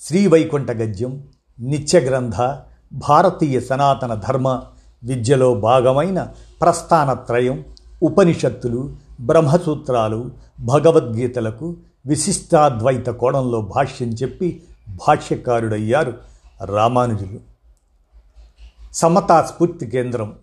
శ్రీవైకుంఠ 0.00 0.70
గద్యం 0.70 1.28
నిత్యగ్రంథ 1.60 2.62
భారతీయ 2.92 3.60
సనాతన 3.60 4.14
ధర్మ 4.14 4.62
విద్యలో 5.04 5.54
భాగమైన 5.54 6.32
ప్రస్థానత్రయం 6.60 7.64
ఉపనిషత్తులు 8.02 8.96
బ్రహ్మసూత్రాలు 9.20 10.30
భగవద్గీతలకు 10.60 11.76
విశిష్టాద్వైత 12.06 13.06
కోణంలో 13.06 13.60
భాష్యం 13.60 14.08
చెప్పి 14.08 14.62
భాష్యకారుడయ్యారు 14.88 16.14
రామానుజులు. 16.64 17.40
సమతా 18.92 19.42
స్ఫూర్తి 19.42 19.86
కేంద్రం. 19.86 20.34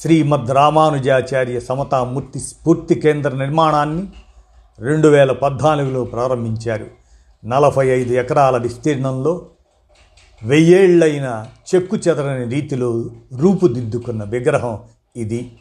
శ్రీమద్ 0.00 0.50
రామానుజాచార్య 0.50 1.60
సమతామూర్తి 1.60 2.40
స్ఫూర్తి 2.40 2.94
కేంద్ర 2.94 3.30
నిర్మాణాన్ని 3.30 4.08
రెండు 4.78 5.08
వేల 5.08 5.32
పద్నాలుగులో 5.32 6.04
ప్రారంభించారు. 6.04 6.86
నలభై 7.44 7.86
ఐదు 7.86 8.12
ఎకరాల 8.12 8.56
విస్తీర్ణంలో 8.56 9.46
వెయ్యేళ్ళైన 10.42 11.46
చెక్కు 11.74 11.96
చెదరని 11.96 12.54
రీతిలో 12.54 13.04
రూపుదిద్దుకున్న 13.38 14.24
విగ్రహం 14.24 14.78
ఇది. 15.16 15.52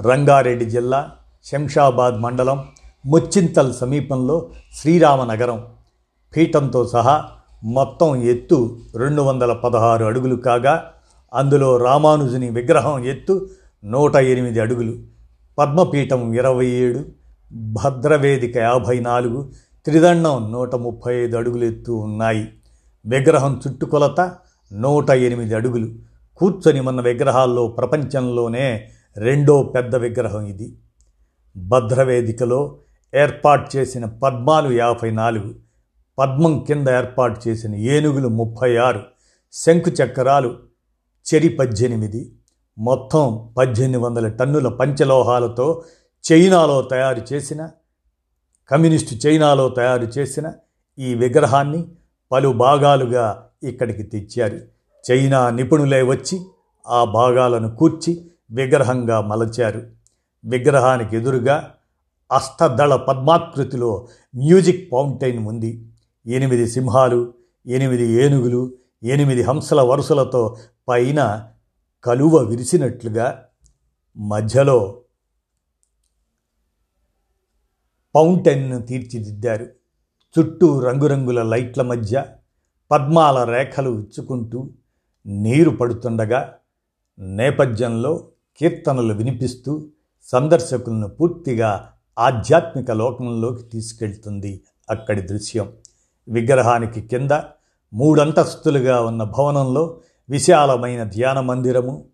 రంగారెడ్డి 0.00 0.64
జిల్లా 0.64 1.10
శంషాబాద్ 1.44 2.20
మండలం 2.20 2.64
ముచ్చింతల్ 3.06 3.74
సమీపంలో 3.74 4.50
శ్రీరామనగరం 4.74 5.64
పీఠంతో 6.36 6.86
సహా 6.86 7.24
మొత్తం 7.64 8.22
ఎత్తు 8.22 8.78
రెండు 8.96 9.22
వందల 9.22 9.52
పదహారు 9.52 10.04
అడుగులు 10.04 10.36
కాగా 10.36 10.90
అందులో 11.34 11.76
రామానుజుని 11.76 12.50
విగ్రహం 12.50 13.04
ఎత్తు 13.04 13.48
నూట 13.84 14.16
ఎనిమిది 14.16 14.60
అడుగులు 14.60 14.94
పద్మపీఠం 15.58 16.32
ఇరవై 16.32 16.66
ఏడు 16.66 17.04
భద్రవేదిక 17.52 18.56
యాభై 18.56 19.00
నాలుగు 19.00 19.52
త్రిదండం 19.84 20.52
నూట 20.52 20.74
ముప్పై 20.74 21.14
ఐదు 21.14 21.36
అడుగులు 21.36 21.64
ఎత్తు 21.64 21.92
ఉన్నాయి. 21.92 22.48
విగ్రహం 23.06 23.60
చుట్టుకొలత 23.68 24.32
నూట 24.72 25.10
ఎనిమిది 25.10 25.54
అడుగులు. 25.54 25.88
కూర్చొని 26.36 26.80
మన 26.80 27.00
విగ్రహాల్లో 27.00 27.66
ప్రపంచంలోనే 27.68 28.88
రెండో 29.16 29.62
పెద్ద 29.62 29.96
విగ్రహం 29.96 30.46
ఇది. 30.46 30.76
భద్రవేదికలో 31.56 32.78
ఏర్పాటు 33.14 33.76
చేసిన 33.76 34.04
పద్మాలు 34.04 34.72
యాభై 34.72 35.10
నాలుగు 35.10 35.54
పద్మం 36.18 36.64
కింద 36.68 36.88
ఏర్పాటు 36.88 37.48
చేసిన 37.48 37.74
ఏనుగులు 37.74 38.28
ముప్పై 38.28 38.76
ఆరు 38.76 39.02
శంకు 39.52 39.90
చక్రాలు 39.90 40.58
చెరి 41.34 41.48
పద్దెనిమిది 41.48 42.32
మొత్తం 42.78 43.52
పద్దెనిమిది 43.58 43.98
వందల 43.98 44.28
టన్నుల 44.28 44.68
పంచలోహాలతో 44.68 45.84
చైనాలో 46.32 46.82
తయారు 46.82 47.22
చేసిన 47.32 47.70
కమ్యూనిస్టు 48.70 49.28
చైనాలో 49.28 49.68
తయారు 49.68 50.04
చేసిన 50.04 50.52
ఈ 50.98 51.14
విగ్రహాన్ని 51.14 51.88
పలు 52.32 52.48
భాగాలుగా 52.48 53.48
ఇక్కడికి 53.62 54.02
తెచ్చారు. 54.02 54.60
చైనా 55.10 55.50
నిపుణులే 55.50 56.02
వచ్చి 56.02 56.40
ఆ 56.88 57.04
భాగాలను 57.04 57.76
కూర్చి 57.76 58.30
విగ్రహంగా 58.50 59.20
మలచారు. 59.20 59.90
విగ్రహానికి 60.44 61.16
ఎదురుగా 61.16 61.74
అష్టదళ 62.32 62.96
పద్మాకృతిలో 62.96 64.08
మ్యూజిక్ 64.36 64.90
ఫౌంటైన్ 64.90 65.46
ఉంది. 65.46 65.86
ఎనిమిది 66.26 66.68
సింహాలు 66.68 67.34
ఎనిమిది 67.66 68.06
ఏనుగులు 68.06 68.74
ఎనిమిది 69.02 69.42
హంసల 69.42 69.80
వరుసలతో 69.80 70.56
పైన 70.88 71.50
కలువ 72.04 72.36
విరిసినట్లుగా 72.36 73.44
మధ్యలో 74.16 75.02
ఫౌంటైన్ను 78.14 78.82
తీర్చిదిద్దారు. 78.82 79.66
చుట్టూ 80.38 80.80
రంగురంగుల 80.80 81.42
లైట్ల 81.42 81.82
మధ్య 81.82 82.24
పద్మాల 82.90 83.44
రేఖలు 83.44 84.00
ఇచ్చుకుంటూ 84.00 84.70
నీరు 85.26 85.70
పడుతుండగా 85.70 86.54
నేపథ్యంలో 87.18 88.28
కీర్తనలు 88.60 89.14
వినిపిస్తూ 89.14 89.84
సందర్శకులను 90.32 91.08
పూర్తిగా 91.08 91.88
ఆధ్యాత్మిక 92.18 92.90
లోకంలోకి 92.90 93.62
తీసుకెళ్తుంది 93.62 94.60
అక్కడి 94.90 95.20
దృశ్యం. 95.20 95.72
విగ్రహానికి 96.28 97.00
కింద 97.00 97.30
మూడంతస్తులుగా 97.94 99.00
ఉన్న 99.00 99.22
భవనంలో 99.22 100.00
విశాలమైన 100.30 101.04
ధ్యాన 101.04 101.40
మందిరము 101.40 102.04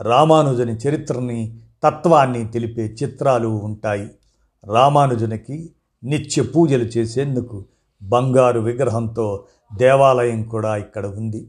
రామానుజుని 0.00 0.72
చరిత్రని 0.72 1.58
తత్వాన్ని 1.84 2.48
తెలిపే 2.48 2.82
చిత్రాలు 3.02 3.48
ఉంటాయి. 3.48 4.08
రామానుజునికి 4.72 5.70
నిత్య 6.04 6.42
పూజలు 6.42 6.84
చేసేందుకు 6.84 7.64
బంగారు 8.02 8.60
విగ్రహంతో 8.60 9.44
దేవాలయం 9.76 10.42
కూడా 10.42 10.76
ఇక్కడ 10.76 11.06
ఉంది. 11.06 11.48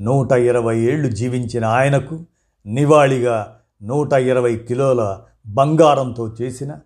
నూట 0.00 0.32
ఇరవై 0.32 0.78
ఏళ్ళు 0.80 1.08
జీవించిన 1.08 1.64
ఆయనకు 1.64 2.20
నివాళిగా 2.66 3.56
నూట 3.82 4.12
ఇరవై 4.12 4.56
కిలోల 4.56 5.20
బంగారంతో 5.46 6.28
చేసిన 6.28 6.78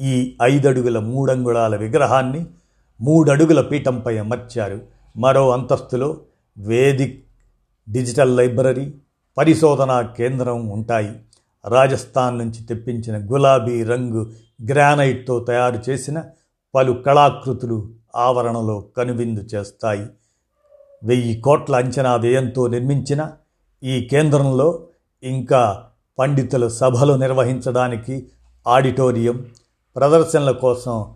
ఈ 0.00 0.36
ఐదడుగుల 0.42 0.98
మూడంగుళాల 0.98 1.76
విగ్రహాన్ని 1.76 2.46
మూడడుగుల 3.00 3.60
పీఠంపై 3.60 4.18
అమర్చారు 4.18 4.80
మరో 5.16 5.50
అంతస్తులో 5.50 6.20
వేదిక్ 6.58 7.24
డిజిటల్ 7.88 8.36
లైబ్రరీ 8.36 8.94
పరిశోధనా 9.38 10.02
కేంద్రం 10.02 10.68
ఉంటాయి. 10.68 11.20
రాజస్థాన్ 11.68 12.38
నుంచి 12.38 12.64
తెప్పించిన 12.64 13.32
గులాబీ 13.32 13.84
రంగు 13.84 14.32
గ్రానైట్తో 14.70 15.40
తయారు 15.40 15.90
చేసిన 15.90 16.24
పలు 16.74 16.92
కళాకృతులు 16.92 17.88
ఆవరణలో 18.16 18.80
కనువిందు 18.80 19.40
చేస్తాయి. 19.40 20.06
వెయ్యి 21.04 21.40
కోట్ల 21.40 21.76
అంచనా 21.76 22.16
వ్యయంతో 22.16 22.66
నిర్మించిన 22.66 23.32
ఈ 23.84 24.08
కేంద్రంలో 24.10 24.86
ఇంకా 25.22 25.84
పండితుల 26.18 26.68
సభలు 26.68 27.12
నిర్వహించడానికి 27.12 28.26
ఆడిటోరియం 28.66 29.46
ప్రదర్శనల 29.96 30.50
కోసం 30.50 31.14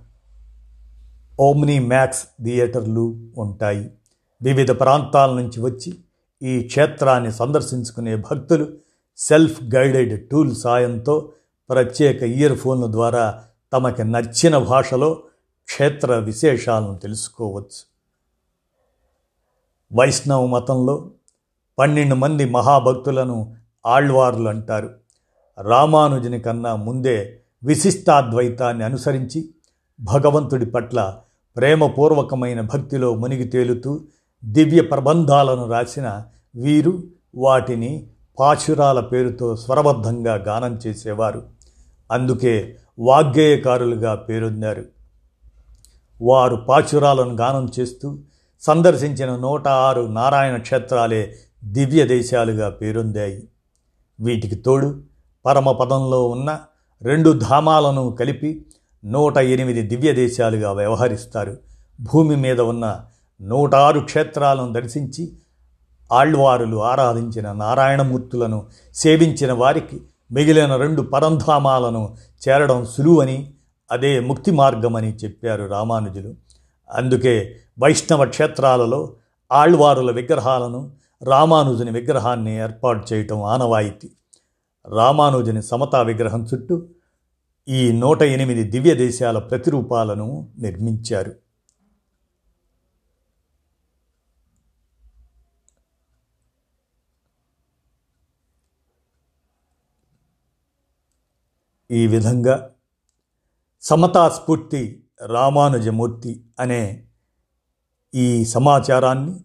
ఓమ్ని 1.41 1.79
మ్యాక్స్ 1.79 2.25
థియేటర్లు 2.45 3.17
ఉంటాయి. 3.39 3.91
వివిధ 4.43 4.71
ప్రాంతాల 4.71 5.31
నుంచి 5.35 5.61
వచ్చి 5.61 5.99
ఈ 6.43 6.63
క్షేత్రాన్ని 6.63 7.33
సందర్శించుకునే 7.33 8.17
భక్తులు 8.17 8.69
సెల్ఫ్ 9.17 9.75
గైడెడ్ 9.75 10.29
టూల్ 10.29 10.57
సాయంతో 10.57 11.33
ప్రత్యేక 11.71 12.23
ఇయర్ 12.23 12.59
ఫోన్ల 12.59 12.87
ద్వారా 12.87 13.45
తమకి 13.73 14.05
నచ్చిన 14.05 14.59
భాషలో 14.59 15.15
క్షేత్ర 15.65 16.15
విశేషాలను 16.15 16.99
తెలుసుకోవచ్చు. 16.99 17.91
వైష్ణవ 19.99 20.47
మతంలో 20.47 21.11
పన్నెండు 21.79 22.15
మంది 22.15 22.45
మహాభక్తులను 22.45 23.60
ఆళ్వార్లు 23.87 24.49
అంటారు 24.49 24.91
రామానుజుని 25.69 26.41
కన్నా 26.41 26.77
ముందే 26.77 27.41
విశిష్టాద్వైతాన్ని 27.65 28.85
అనుసరించి 28.85 29.49
భగవంతుడి 30.01 30.67
పట్ల 30.67 31.17
ప్రేమపూర్వకమైన 31.57 32.61
భక్తిలో 32.61 33.15
మునిగి 33.15 33.45
తేలుతూ 33.45 34.01
దివ్య 34.45 34.81
ప్రబంధాలను 34.81 35.71
రాసిన 35.71 36.25
వీరు 36.57 37.03
వాటిని 37.35 38.07
పాశురాల 38.39 39.01
పేరుతో 39.01 39.57
స్వరబద్ధంగా 39.57 40.35
గానం 40.35 40.79
చేసేవారు. 40.87 41.43
అందుకే 42.13 42.77
వాగ్గేయకారులుగా 42.99 44.15
పేరొందారు. 44.15 44.85
వారు 46.23 46.57
పాశురాలను 46.57 47.37
గానం 47.37 47.73
చేస్తూ 47.81 48.19
సందర్శించిన 48.61 49.37
నూట 49.37 49.69
ఆరు 49.69 50.01
నారాయణ 50.01 50.57
క్షేత్రాలే 50.57 51.35
దివ్య 51.65 52.05
దేశాలుగా 52.05 52.69
పేరొందాయి. 52.69 53.49
వీటికి 54.21 54.55
తోడు 54.55 55.01
పరమపదంలో 55.47 56.29
ఉన్న 56.29 56.61
రెండు 57.03 57.39
ధామాలను 57.39 58.17
కలిపి 58.21 58.67
నూట 59.05 59.39
ఎనిమిది 59.39 59.83
దివ్య 59.83 60.13
దేశాలుగా 60.13 60.73
వ్యవహరిస్తారు. 60.73 61.57
భూమి 62.01 62.37
మీద 62.37 62.61
ఉన్న 62.61 63.01
నూట 63.43 63.75
ఆరు 63.75 64.01
క్షేత్రాలను 64.01 64.73
దర్శించి 64.73 65.33
ఆళ్వారులు 66.13 66.83
ఆరాధించిన 66.83 67.53
నారాయణమూర్తులను 67.53 68.67
సేవించిన 68.95 69.53
వారికి 69.53 70.01
మిగిలిన 70.33 70.77
రెండు 70.77 71.03
పరంధామాలను 71.03 72.17
చేరడం 72.49 72.85
సులువని 72.85 73.51
అదే 73.93 74.21
ముక్తి 74.21 74.51
మార్గమని 74.51 75.15
చెప్పారు 75.15 75.65
రామానుజులు. 75.67 76.35
అందుకే 76.91 77.57
వైష్ణవ 77.81 78.25
క్షేత్రాలలో 78.25 79.13
ఆళ్వారుల 79.53 80.11
విగ్రహాలను 80.11 80.91
రామానుజుని 81.23 81.91
విగ్రహాన్ని 81.91 82.55
ఏర్పాటు 82.57 83.13
చేయటం 83.13 83.43
ఆనవాయితీ. 83.43 84.11
రామానుజుని 84.89 85.63
సమతా 85.63 86.03
విగ్రహం 86.03 86.47
చుట్టూ 86.47 86.89
ఈ 87.69 87.93
నూట 87.93 88.23
ఎనిమిది 88.23 88.63
దివ్య 88.63 88.95
దేశాల 88.95 89.39
ప్రతిరూపాలను 89.39 90.53
నిర్మించారు. 90.59 91.35
ఈ 101.91 102.07
విధంగా 102.07 102.71
సమతా 103.81 104.29
స్ఫూర్తి 104.29 105.05
రామానుజమూర్తి 105.27 106.45
అనే 106.61 107.07
ఈ 108.15 108.45
సమాచారాన్ని 108.45 109.45